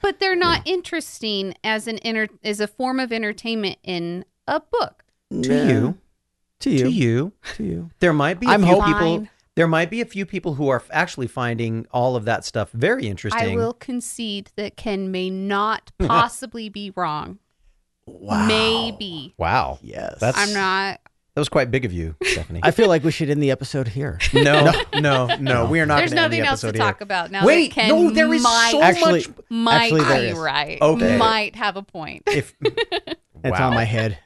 [0.00, 5.02] but they're not interesting as an inter- as a form of entertainment in a book.
[5.32, 5.72] To Nah.
[5.72, 5.98] you,
[6.60, 6.78] To you.
[6.84, 7.90] to you, To you.
[7.98, 9.28] there might be a I'm few hoping- people.
[9.50, 9.54] Fine.
[9.56, 13.06] There might be a few people who are actually finding all of that stuff very
[13.08, 13.52] interesting.
[13.52, 17.38] I will concede that Kenn may not possibly be wrong.
[18.06, 18.46] Wow.
[18.46, 19.34] Maybe.
[19.38, 19.78] Wow.
[19.82, 20.18] Yes.
[20.20, 21.00] That's I'm not.
[21.34, 22.60] That was quite big of you, Stephanie.
[22.64, 24.18] I feel like we should end the episode here.
[24.34, 25.98] no, no, no, We are not.
[25.98, 27.04] There's gonna end the nothing else to episode talk here.
[27.04, 27.46] about now.
[27.46, 29.28] Wait, that Kenn no, there is might, so Actually- much.
[29.48, 30.38] might actually there be is.
[30.38, 30.78] right.
[30.82, 31.16] Okay.
[31.18, 32.22] Might have a point.
[32.26, 34.18] If It's on my head.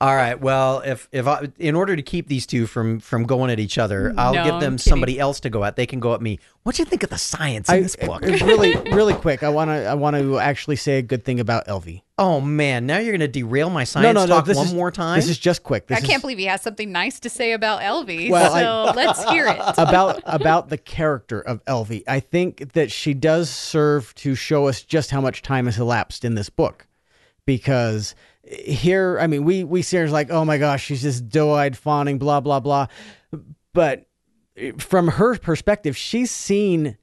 [0.00, 0.40] All right.
[0.40, 3.78] Well, if if I, in order to keep these two from from going at each
[3.78, 4.90] other, I'll No, give I'm them kidding.
[4.90, 5.74] somebody else to go at.
[5.74, 6.38] They can go at me.
[6.62, 8.22] What do you think of the science in I, this book?
[8.22, 9.42] uh, really, really quick.
[9.42, 9.84] I want to.
[9.86, 12.02] I want to actually say a good thing about Elvie.
[12.16, 14.34] oh man, now you're going to derail my science No, no, no.
[14.36, 15.16] talk This one is more time.
[15.18, 15.88] This is just quick.
[15.88, 18.30] This I can't believe he has something nice to say about Elvie.
[18.30, 19.58] Well, so let's hear it.
[19.78, 22.04] about about the character of Elvie.
[22.06, 26.24] I think that she does serve to show us just how much time has elapsed
[26.24, 26.86] in this book,
[27.46, 28.14] because
[28.50, 31.76] here, I mean, we we see her as like, oh my gosh, she's just doe-eyed
[31.76, 32.86] fawning, blah blah blah,
[33.72, 34.06] but
[34.78, 36.96] from her perspective, she's seen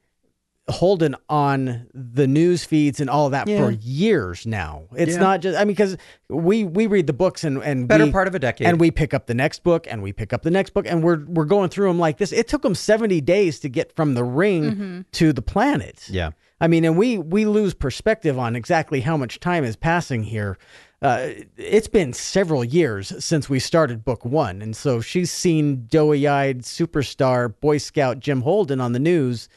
[0.68, 3.64] Holden on the news feeds and all of that Yeah.
[3.64, 4.82] for years now.
[4.96, 5.20] It's Yeah.
[5.20, 5.96] not just I mean because
[6.28, 8.66] we we read the books and and better we, part of a decade.
[8.66, 11.04] and we pick up the next book and we pick up the next book and
[11.04, 12.32] we're we're going through them like this.
[12.32, 15.00] It took them 70 days to get from the ring mm-hmm.
[15.12, 16.02] to the planet.
[16.10, 16.30] yeah.
[16.60, 20.58] I mean, and we we lose perspective on exactly how much time is passing here.
[21.02, 26.62] Uh, it's been several years since we started book one, and so she's seen doughy-eyed
[26.62, 29.48] superstar Boy Scout Jim Holden on the news.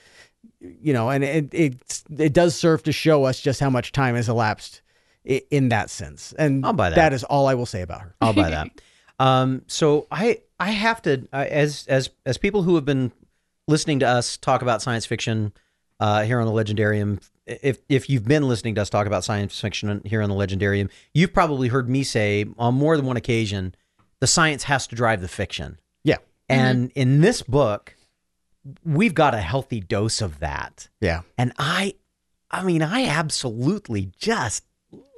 [0.59, 4.15] You know, and it it it does serve to show us just how much time
[4.15, 4.81] has elapsed
[5.23, 6.33] in that sense.
[6.37, 6.95] And I'll buy that.
[6.95, 8.15] That is all I will say about her.
[8.21, 8.69] I'll buy that.
[9.21, 13.11] Um, so I I have to uh, as as as people who have been
[13.67, 15.51] listening to us talk about science fiction
[15.99, 17.21] uh, here on the Legendarium.
[17.61, 20.89] If if you've been listening to us talk about science fiction here on the Legendarium,
[21.13, 23.73] you've probably heard me say on more than one occasion,
[24.19, 25.79] the science has to drive the fiction.
[26.03, 27.95] Yeah, And in this book,
[28.83, 30.89] we've got a healthy dose of that.
[31.01, 31.21] yeah.
[31.37, 31.95] And I,
[32.51, 34.63] I mean, I absolutely just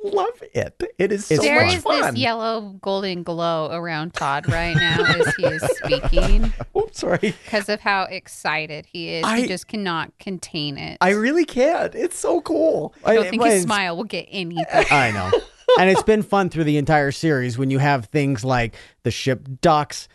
[0.03, 0.81] love it.
[0.97, 2.13] It is so It's There much is fun.
[2.13, 7.19] this yellow golden glow around Todd right now as he is speaking Oops, sorry.
[7.43, 9.23] because of how excited he is.
[9.25, 10.97] I- he just cannot contain it.
[11.01, 11.93] I really can't.
[11.95, 12.93] It's so cool.
[13.05, 14.57] I don't think well, his smile will get any.
[14.73, 15.31] I know.
[15.79, 19.47] and it's been fun through the entire series when you have things like the ship
[19.61, 20.07] docks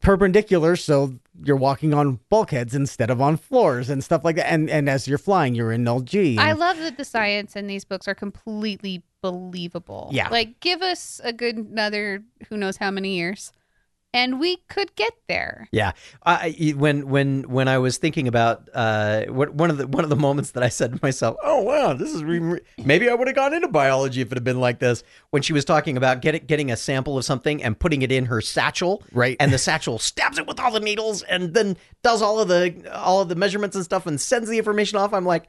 [0.00, 1.14] perpendicular so
[1.44, 5.08] you're walking on bulkheads instead of on floors and stuff like that and and as
[5.08, 8.14] you're flying you're in null G I love that the science in these books are
[8.14, 10.08] completely believable.
[10.12, 10.28] Yeah.
[10.28, 13.52] Like, give us a good another who knows how many years,
[14.12, 15.68] and we could get there.
[15.70, 15.92] Yeah.
[16.24, 20.10] I, when when when I was thinking about uh, what, one of the one of
[20.10, 23.28] the moments that I said to myself, "Oh wow, this is re- maybe I would
[23.28, 26.22] have gone into biology if it had been like this." When she was talking about
[26.22, 29.36] getting getting a sample of something and putting it in her satchel, Right.
[29.38, 32.90] And the satchel stabs it with all the needles and then does all of the
[32.94, 35.12] all of the measurements and stuff and sends the information off.
[35.14, 35.48] I'm like.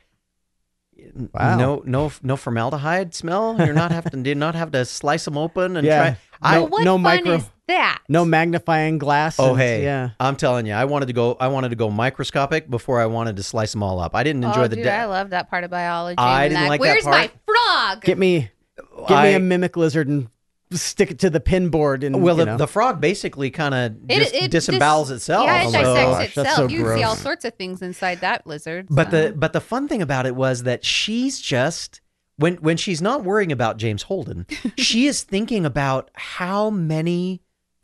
[1.33, 1.57] Wow.
[1.57, 3.55] No, no, no formaldehyde smell.
[3.57, 5.97] You're not have to did not have to slice them open and Yeah.
[6.01, 6.17] try.
[6.43, 8.01] I, No- what no fun micro- is that?
[8.07, 11.35] no magnifying glass Oh and- hey, yeah I'm telling you, I wanted to go.
[11.39, 14.15] I wanted to go microscopic before I wanted to slice them all up.
[14.15, 14.75] I didn't enjoy oh, the.
[14.75, 16.17] dude, de- I love that part of biology.
[16.17, 18.01] I didn't like that Where's my frog?
[18.03, 20.27] get me give me I- a mimic lizard and
[20.73, 22.57] stick it to the pin board and well, you the, know.
[22.57, 25.45] the frog basically kind of It- just it disembowels dis- itself.
[25.45, 26.55] Yeah, it so- dissects oh, oh, Gosh, that's itself.
[26.55, 28.87] so you see all sorts of things inside that lizard.
[28.89, 29.27] But so.
[29.29, 31.99] the but the fun thing about it was that she's just
[32.37, 34.45] when when she's not worrying about James Holden,
[34.77, 37.41] she is thinking about how many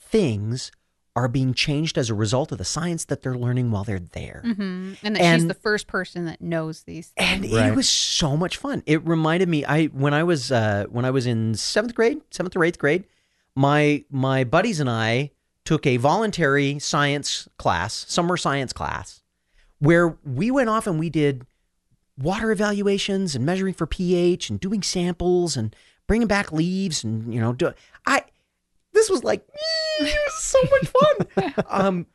[0.10, 0.72] things
[1.16, 4.43] are being changed as a result of the science that they're learning while they're there.
[4.45, 4.97] Mhm.
[5.01, 7.08] and that she's the first person that knows these.
[7.18, 7.45] Things.
[7.45, 7.72] And Right.
[7.72, 8.84] it was so much fun.
[8.86, 12.55] It reminded me I when I was uh, when I was in seventh grade, seventh
[12.55, 13.05] or eighth grade,
[13.55, 15.32] my my buddies and I
[15.66, 19.22] took a voluntary science class, summer science class,
[19.80, 21.45] where we went off and we did
[22.18, 25.76] water evaluations and measuring for pH and doing samples and
[26.08, 27.74] bringing back leaves and you know do I
[29.08, 29.47] this was like
[29.99, 31.66] it was so much fun.
[31.70, 32.08] um,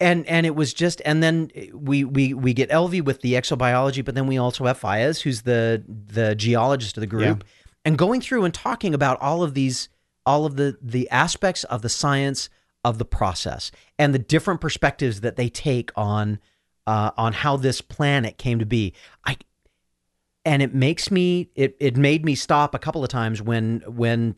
[0.00, 4.04] and and it was just and then we we we get Elvie with the exobiology,
[4.04, 7.44] but then we also have Fayez, who's the the geologist of the group,
[7.84, 9.88] and going through and talking about all of these
[10.26, 12.48] all of the the aspects of the science
[12.82, 16.38] of the process and the different perspectives that they take on
[16.86, 18.94] uh, on how this planet came to be.
[19.24, 19.36] I
[20.46, 24.34] and it makes me it it made me stop a couple of times when when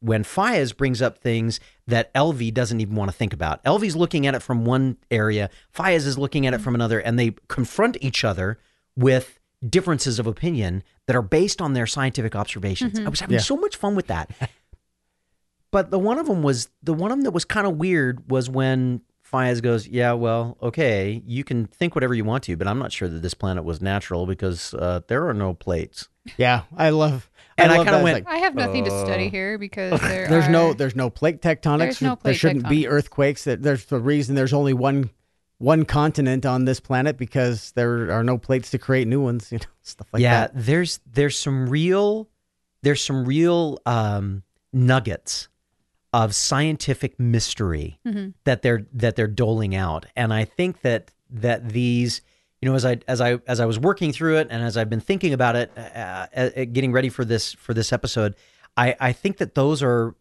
[0.00, 3.62] when Fayez brings up things that Elvie doesn't even want to think about.
[3.64, 7.18] Elvie's looking at it from one area, Fayez is looking at it from another, and
[7.18, 8.58] they confront each other
[8.96, 9.38] with
[9.68, 12.98] differences of opinion that are based on their scientific observations.
[12.98, 13.40] I was having Yeah.
[13.40, 14.30] so much fun with that.
[15.70, 18.28] but the one of them was the one of them that was kind of weird
[18.30, 22.66] was when Fayez goes, "Yeah, well, okay, you can think whatever you want to, but
[22.66, 26.62] I'm not sure that this planet was natural because uh, there are no plates." Yeah,
[26.76, 27.29] I love.
[27.62, 30.46] And I love kinda went, like, I have nothing to study here because there there's
[30.46, 31.78] are, no there's no plate tectonics.
[31.78, 33.44] There's no there shouldn't be earthquakes.
[33.44, 35.10] That there's the reason there's only one
[35.58, 39.48] one continent on this planet because there are no plates to create new ones.
[39.52, 40.52] You know, stuff like yeah, that.
[40.54, 42.28] there's there's some real
[42.82, 44.42] there's some real um,
[44.72, 45.48] nuggets
[46.12, 48.30] of scientific mystery Mm-hmm.
[48.44, 52.22] that they're that they're doling out, and I think that that these
[52.60, 54.90] you know as I as I as I was working through it and as I've
[54.90, 58.34] been thinking about it, uh, uh, getting ready for this for this episode,
[58.76, 60.14] I I think that those are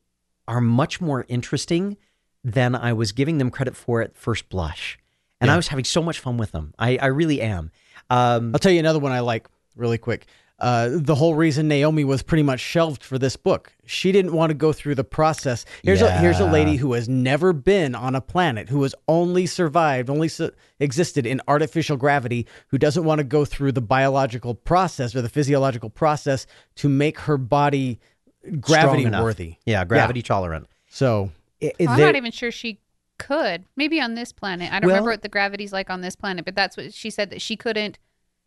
[0.47, 1.97] are much more interesting
[2.43, 4.97] than I was giving them credit for at first blush.
[5.41, 6.73] And I was having so much fun with them.
[6.77, 7.71] I, I really am.
[8.09, 10.25] Um, I'll tell you another one I like really quick.
[10.59, 14.49] Uh, the whole reason Naomi was pretty much shelved for this book, she didn't want
[14.49, 15.65] to go through the process.
[15.83, 19.45] Here's a here's a lady who has never been on a planet, who has only
[19.45, 24.53] survived, only su- existed in artificial gravity, who doesn't want to go through the biological
[24.53, 26.45] process or the physiological process
[26.75, 27.99] to make her body
[28.59, 29.55] gravity worthy.
[29.65, 30.67] Yeah, gravity tolerant.
[30.89, 31.31] So
[31.61, 32.79] It- it- I'm there- not even sure she
[33.17, 33.65] could.
[33.75, 34.71] Maybe on this planet.
[34.71, 37.09] I don't Well- remember what the gravity's like on this planet, but that's what she
[37.09, 37.99] said that she couldn't.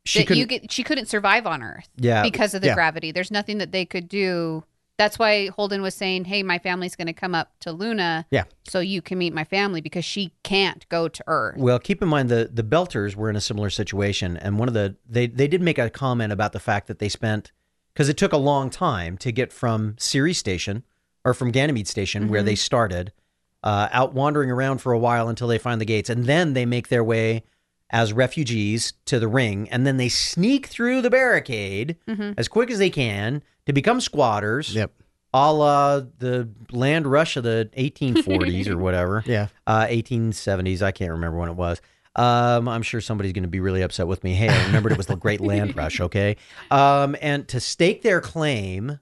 [0.04, 1.88] She that you get she couldn't survive on Earth.
[1.96, 2.22] Yeah.
[2.22, 2.74] because of the Yeah.
[2.74, 3.12] gravity.
[3.12, 4.64] There's nothing that they could do.
[4.98, 8.44] That's why Holden was saying, "Hey, my family's going to come up to Luna, Yeah.
[8.68, 12.08] so you can meet my family because she can't go to Earth." Well, keep in
[12.08, 15.48] mind the the Belters were in a similar situation, and one of the they they
[15.48, 17.52] did make a comment about the fact that they spent
[17.94, 20.82] because it took a long time to get from Ceres Station
[21.24, 23.12] or from Ganymede Station where they started,
[23.62, 26.66] uh, out wandering around for a while until they find the gates, and then they
[26.66, 27.44] make their way
[27.92, 31.96] as refugees to the ring, and then they sneak through the barricade
[32.38, 34.74] as quick as they can to become squatters.
[34.74, 34.92] Yep.
[35.34, 40.82] A la the land rush of the 1840s or whatever yeah, uh, 1870s.
[40.82, 41.80] I can't remember when it was.
[42.14, 44.34] Um, I'm sure somebody's going to be really upset with me.
[44.34, 46.00] Hey, I remembered it was the Great Land Rush.
[46.02, 46.36] Okay,
[46.70, 49.00] um, and to stake their claim,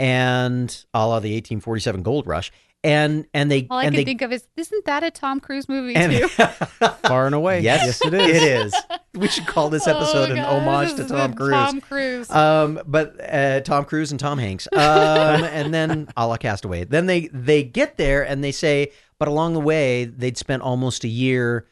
[0.00, 2.50] and a la the 1847 Gold Rush,
[2.84, 5.40] and and they All I and can they think of is, isn't that a Tom
[5.40, 6.28] Cruise movie and too?
[7.02, 7.60] far and away.
[7.60, 8.36] yes, yes, it is.
[8.36, 8.74] It is.
[9.14, 11.50] We should call this episode Oh, an God, homage this to Tom Cruise.
[11.52, 12.30] Tom Cruise.
[12.30, 14.68] Um, but uh, Tom Cruise and Tom Hanks.
[14.78, 16.84] Um, and then a la Castaway.
[16.84, 21.02] Then they they get there and they say, but along the way they'd spent almost
[21.02, 21.66] a year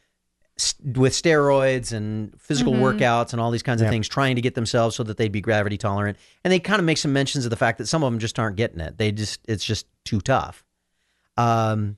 [0.58, 3.92] s- with steroids and physical workouts and all these kinds of Yep.
[3.92, 6.18] things, trying to get themselves so that they'd be gravity tolerant.
[6.42, 8.38] And they kind of make some mentions of the fact that some of them just
[8.40, 8.98] aren't getting it.
[8.98, 10.64] They just it's just too tough.
[11.36, 11.96] Um,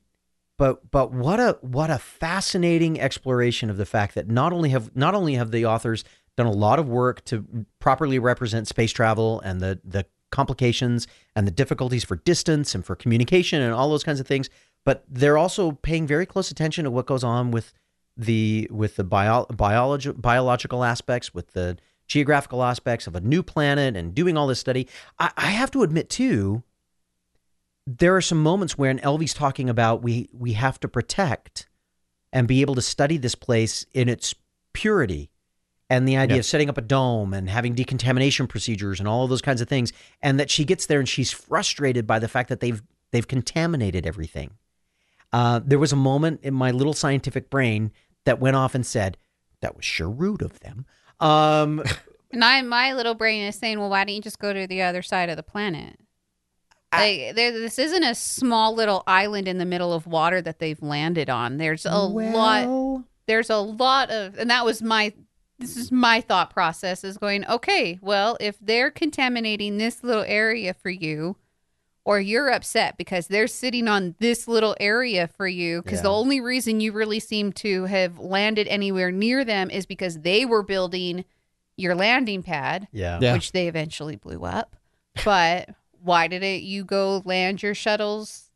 [0.57, 4.95] but but what a what a fascinating exploration of the fact that not only have
[4.97, 6.05] not only have the authors
[6.37, 11.47] done a lot of work to properly represent space travel and the the complications and
[11.47, 14.51] the difficulties for distance and for communication and all those kinds of things,
[14.85, 17.73] but they're also paying very close attention to what goes on with
[18.17, 21.77] the with the bio, biology, biological aspects, with the
[22.07, 24.89] geographical aspects of a new planet, and doing all this study.
[25.19, 26.63] I, I have to admit too,
[27.97, 31.67] there are some moments where, when Elvie's talking about we we have to protect
[32.33, 34.35] and be able to study this place in its
[34.75, 35.31] purity
[35.89, 36.41] and the idea Yeah.
[36.41, 39.69] of setting up a dome and having decontamination procedures and all of those kinds of
[39.69, 43.27] things and that she gets there and she's frustrated by the fact that they've they've
[43.27, 44.51] contaminated everything
[45.33, 47.91] uh, there was a moment in my little scientific brain
[48.25, 49.17] that went off and said
[49.63, 50.85] that was sure rude of them
[51.21, 51.83] um,
[52.31, 54.83] and I, my little brain is saying, "Well, why don't you just go to the
[54.83, 55.99] other side of the planet?"
[56.93, 60.81] Like, there, this isn't a small little island in the middle of water that they've
[60.83, 61.59] landed on.
[61.59, 63.05] There's a lot.
[63.27, 65.13] there's a lot of and that was my
[65.59, 70.73] this is my thought process is going okay well if they're contaminating this little area
[70.73, 71.37] for you
[72.05, 76.41] or you're upset because they're sitting on this little area for you because the only
[76.41, 81.25] reason you really seem to have landed anywhere near them is because they were building
[81.77, 83.33] your landing pad yeah Yeah.
[83.35, 84.75] which they eventually blew up
[85.25, 85.69] but
[86.03, 88.51] why did it you go land your shuttles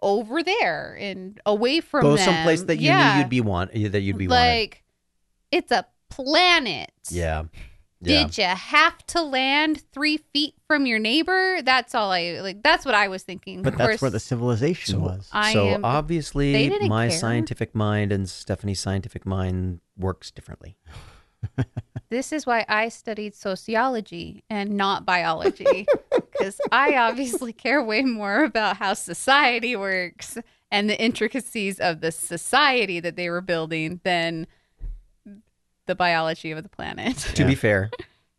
[0.00, 3.72] over there and away from go them someplace that you yeah knew you'd be want
[3.72, 4.82] that you'd be wanted like
[5.50, 6.90] it's a planet.
[7.10, 7.44] yeah
[8.00, 11.62] yeah Did you have to land three feet from your neighbor?
[11.62, 12.62] That's all I like.
[12.62, 13.62] That's what I was thinking.
[13.62, 15.28] But of that's course, where the civilization So- was.
[15.32, 17.16] I so am- obviously my care.
[17.18, 20.76] scientific mind and Stephanie's scientific mind works differently.
[22.10, 25.86] this is why I studied sociology and not biology,
[26.32, 30.38] because I obviously care way more about how society works
[30.70, 34.46] and the intricacies of the society that they were building than
[35.86, 37.16] the biology of the planet.
[37.34, 37.90] To be fair,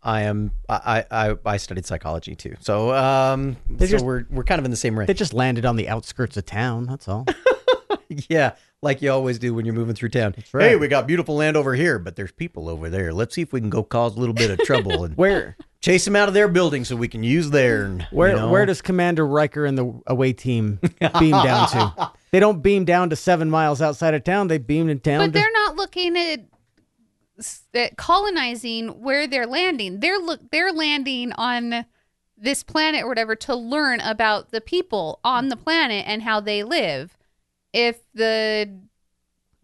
[0.02, 2.56] I am I I, I studied psychology too.
[2.60, 5.08] So um so just- we're we're kind of in the same range.
[5.08, 6.86] They just landed on the outskirts of town.
[6.86, 7.26] That's all.
[8.30, 10.36] yeah, like you always do when you're moving through town.
[10.52, 13.14] Hey, we got beautiful land over here, but there's people over there.
[13.14, 16.06] Let's see if we can go cause a little bit of trouble and Where chase
[16.06, 17.90] them out of their building so we can use their.
[18.10, 18.50] where you know?
[18.50, 20.80] where does Commander Riker and the away team
[21.20, 22.12] beam down to?
[22.34, 24.48] They don't beam down to seven miles outside of town.
[24.48, 25.20] They beam in town.
[25.20, 26.40] But to- they're not looking at,
[27.76, 30.00] at colonizing where they're landing.
[30.00, 31.86] They're look they're landing on
[32.36, 36.64] this planet or whatever to learn about the people on the planet and how they
[36.64, 37.16] live.
[37.72, 38.80] If the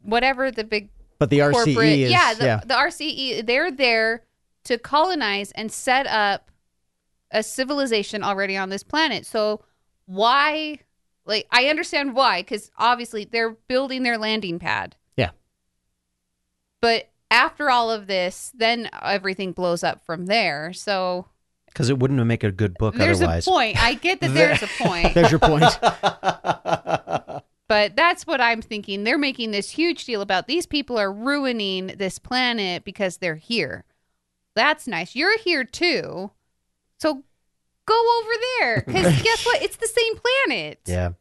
[0.03, 2.61] whatever the big but the RCE is yeah, the, yeah.
[2.63, 4.25] the RCE they're there
[4.69, 6.51] to colonize and set up
[7.31, 9.25] a civilization already on this planet.
[9.25, 9.63] So
[10.05, 10.79] why
[11.25, 14.95] like I understand why cuz obviously they're building their landing pad.
[15.17, 15.31] Yeah.
[16.81, 20.71] But after all of this, then everything blows up from there.
[20.73, 21.25] So
[21.65, 23.47] Because it wouldn't make a good book there's otherwise.
[23.47, 23.83] a point.
[23.83, 25.13] I get that there's a point.
[25.15, 25.65] There's your point.
[27.69, 29.03] But that's what I'm thinking.
[29.03, 33.85] They're making this huge deal about these people are ruining this planet because they're here.
[34.59, 35.15] That's nice.
[35.15, 36.31] You're here too.
[36.99, 37.23] So
[37.85, 38.83] go over there.
[38.85, 39.61] Because guess what?
[39.61, 40.79] It's the same planet.
[40.85, 41.11] yeah.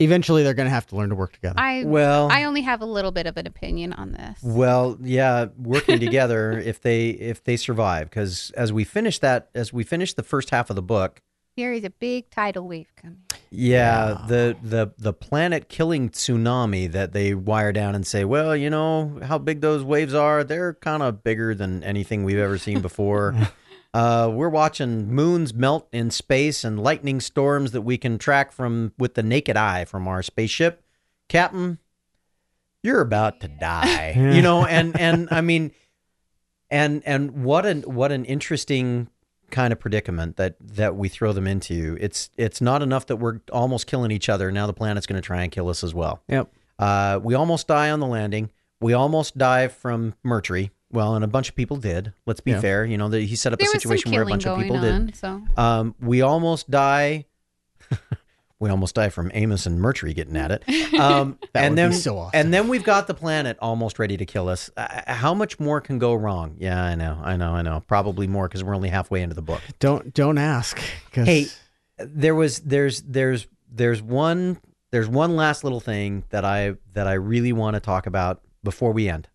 [0.00, 1.54] Eventually, they're going to have to learn to work together.
[1.56, 4.40] I Well, I only have a little bit of an opinion on this.
[4.42, 9.72] Well, yeah, working together if they if they survive because as we finish that as
[9.72, 11.22] we finish the first half of the book,
[11.56, 13.18] Here is a big tidal wave coming.
[13.50, 18.68] yeah, the the the planet killing tsunami that they wire down and say, well, you
[18.70, 22.80] know how big those waves are, they're kind of bigger than anything we've ever seen
[22.80, 23.34] before.
[23.94, 28.92] Uh, we're watching moons melt in space and lightning storms that we can track from
[28.98, 30.82] with the naked eye from our spaceship.
[31.28, 31.78] Captain,
[32.82, 34.12] you're about to die.
[34.34, 35.70] You know, and and I mean
[36.68, 39.10] and and what an what an interesting
[39.50, 41.96] kind of predicament that that we throw them into.
[42.00, 44.50] It's it's not enough that we're almost killing each other.
[44.50, 46.22] Now the planet's going to try and kill us as well.
[46.28, 46.50] yep.
[46.78, 48.50] Uh, we almost die on the landing.
[48.80, 50.70] We almost die from Murtry.
[50.90, 52.12] Well, and a bunch of people did.
[52.26, 52.60] Let's be Yeah.
[52.60, 52.84] fair.
[52.84, 55.06] You know, the, he set up There a situation where a bunch of people on.
[55.06, 55.16] did.
[55.16, 57.26] So Um, we almost die.
[58.60, 60.62] We almost die from Amos and Murtry getting at it.
[60.94, 62.30] Um, That and would be then, so awesome.
[62.40, 64.70] And then we've got the planet almost ready to kill us.
[64.76, 66.56] Uh, how much more can go wrong?
[66.58, 67.82] Yeah, I know, I know, I know.
[67.88, 69.60] Probably more because we're only halfway into the book.
[69.80, 70.80] Don't don't ask.
[71.12, 71.46] 'cause- Hey,
[71.98, 74.58] there was there's there's there's one
[74.92, 78.92] there's one last little thing that I that I really want to talk about before
[78.92, 79.28] we end.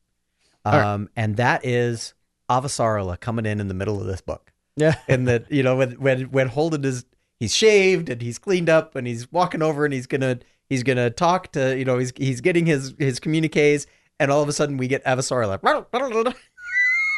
[0.65, 1.07] Um, right.
[1.15, 2.13] and that is
[2.49, 4.95] Avasarala coming in in the middle of this book yeah.
[5.07, 7.05] and that you know when when when Holden is
[7.39, 11.09] he's shaved and he's cleaned up and he's walking over and he's gonna he's gonna
[11.09, 13.87] talk to you know he's he's getting his his communiques
[14.19, 15.61] and all of a sudden we get Avasar like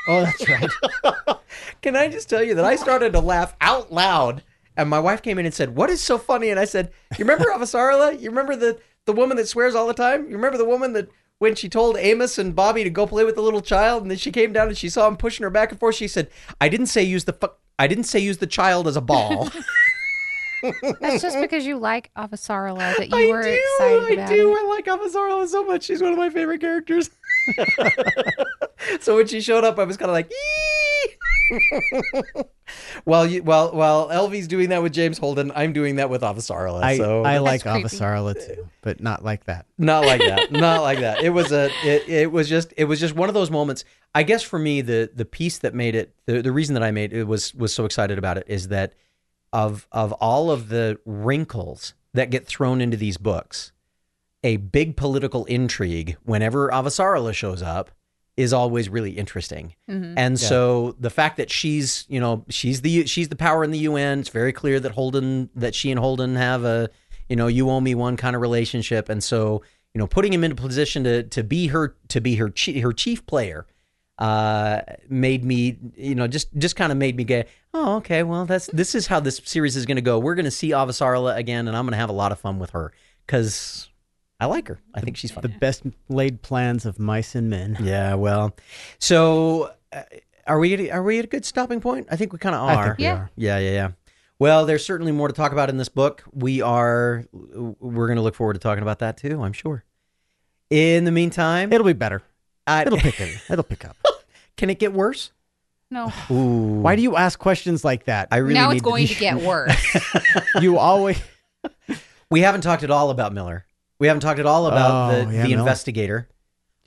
[0.08, 1.38] Oh, that's right.
[1.84, 4.44] can I just tell you that I started to laugh out loud
[4.76, 7.26] and my wife came in and said what is so funny and I said you
[7.26, 10.66] remember Avasarala you remember the the woman that swears all the time you remember the
[10.66, 11.10] woman that
[11.42, 14.20] when she told Amos and Bobbie to go play with the little child, and then
[14.20, 15.96] she came down and she saw him pushing her back and forth.
[15.96, 16.30] She said,
[16.62, 17.50] "I didn't say use the fu-
[17.80, 19.50] I didn't say use the child as a ball."
[21.00, 24.36] that's just because you like Avasarala that you I were do, excited I about I
[24.36, 24.52] do.
[24.56, 24.60] it.
[24.60, 25.84] I like Avasarala so much.
[25.84, 27.10] She's one of my favorite characters.
[29.00, 31.18] so when she showed up, I was kind of like, "Ee!"
[33.04, 36.82] while you, while while Elvie's doing that with James Holden, I'm doing that with Avasarala.
[36.84, 37.84] I so I like creepy.
[37.84, 39.66] Avasarala too, but not like that.
[39.78, 43.00] not like that not like that it was a it, it was just it was
[43.00, 43.84] just one of those moments
[44.14, 46.92] i guess for me the the piece that made it the, the reason that i
[46.92, 48.94] made it was was so excited about it is that
[49.54, 53.72] of of all of the wrinkles that get thrown into these books
[54.44, 57.92] a big political intrigue whenever avasarala shows up
[58.38, 59.76] is always really interesting.
[59.90, 60.14] Mhm.
[60.18, 63.80] and so the fact that she's you know she's the she's the power in the
[63.88, 66.90] un it's very clear that holden that she and holden have a
[67.30, 69.10] you know you owe me one kind of relationship.
[69.10, 69.62] And so
[69.94, 72.82] you know putting him in a position to to be her to be her chief,
[72.82, 73.68] her chief player
[74.22, 77.44] uh made me you know just just kind of made me go
[77.74, 80.46] oh okay well that's this is how this series is going to go we're going
[80.46, 82.94] to see avasarala again and i'm going to have a lot of fun with her
[83.28, 83.90] cuz
[84.40, 87.78] i like her i think she's fun The best laid plans of mice and men.
[87.82, 88.56] yeah well
[89.00, 90.04] so uh,
[90.46, 92.62] are we at, are we at a good stopping point i think we kind of
[92.62, 93.14] I are think we Yeah.
[93.16, 93.32] are.
[93.36, 93.92] yeah, yeah, yeah.
[94.38, 96.24] Well, there's certainly more to talk about in this book.
[96.34, 99.84] We are we're going to look forward to talking about that too, I'm sure.
[100.72, 102.24] In the meantime, It'll be better.
[102.66, 103.38] I- It'll pick it.
[103.52, 103.98] It'll pick up.
[104.58, 105.32] can it get worse?
[105.90, 106.12] No.
[106.32, 106.82] Ooh.
[106.82, 108.28] Why do you ask questions like that?
[108.32, 109.98] I really now need it's going to, to get worse.
[110.62, 111.20] you always
[112.30, 113.66] We haven't talked at all about Miller.
[114.00, 115.60] We haven't talked at all about Oh, the, yeah, the Miller.
[115.60, 116.28] investigator.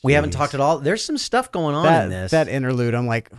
[0.03, 0.79] We haven't talked at all.
[0.79, 2.31] There's some stuff going on that in this.
[2.33, 2.95] that interlude.
[2.95, 3.31] I'm like,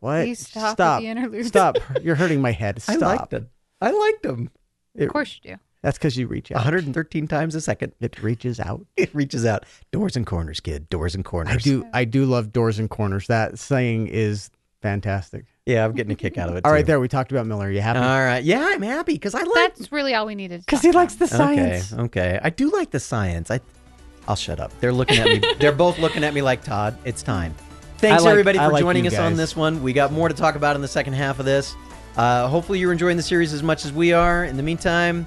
[0.00, 0.22] What?
[0.24, 1.00] Please stop Stop.
[1.00, 1.48] the interludes.
[1.48, 1.76] Stop.
[2.02, 2.76] You're hurting my head.
[2.88, 3.18] I Stop.
[3.18, 3.44] liked it.
[3.80, 4.50] I liked them.
[4.98, 5.56] Of course you do.
[5.82, 6.56] That's because you reach out.
[6.56, 7.92] 113 times a second.
[8.00, 8.84] It reaches out.
[8.96, 9.64] It reaches out.
[9.92, 10.88] Doors and corners, kid.
[10.90, 11.54] Doors and corners.
[11.54, 11.86] I do.
[11.94, 13.28] I do love doors and corners.
[13.28, 14.50] That saying is
[14.82, 15.46] fantastic.
[15.64, 16.64] Yeah, I'm getting a kick out of it.
[16.64, 16.74] All too.
[16.74, 17.00] right, there.
[17.00, 17.70] We talked about Miller.
[17.70, 17.98] You happy?
[17.98, 18.42] All right.
[18.44, 19.76] Yeah, I'm happy because I like.
[19.76, 20.60] That's really all we needed.
[20.60, 21.92] Because he likes the science.
[21.92, 22.02] Okay.
[22.02, 22.40] Okay.
[22.42, 23.50] I do like the science.
[23.50, 23.60] I.
[24.28, 24.78] I'll shut up.
[24.80, 25.54] They're looking at me.
[25.58, 26.96] They're both looking at me like Todd.
[27.04, 27.54] It's time.
[27.98, 29.82] Thanks like- everybody for like joining you us on this one.
[29.82, 31.74] We got more to talk about in the second half of this.
[32.16, 34.44] Uh, hopefully you're enjoying the series as much as we are.
[34.44, 35.26] In the meantime,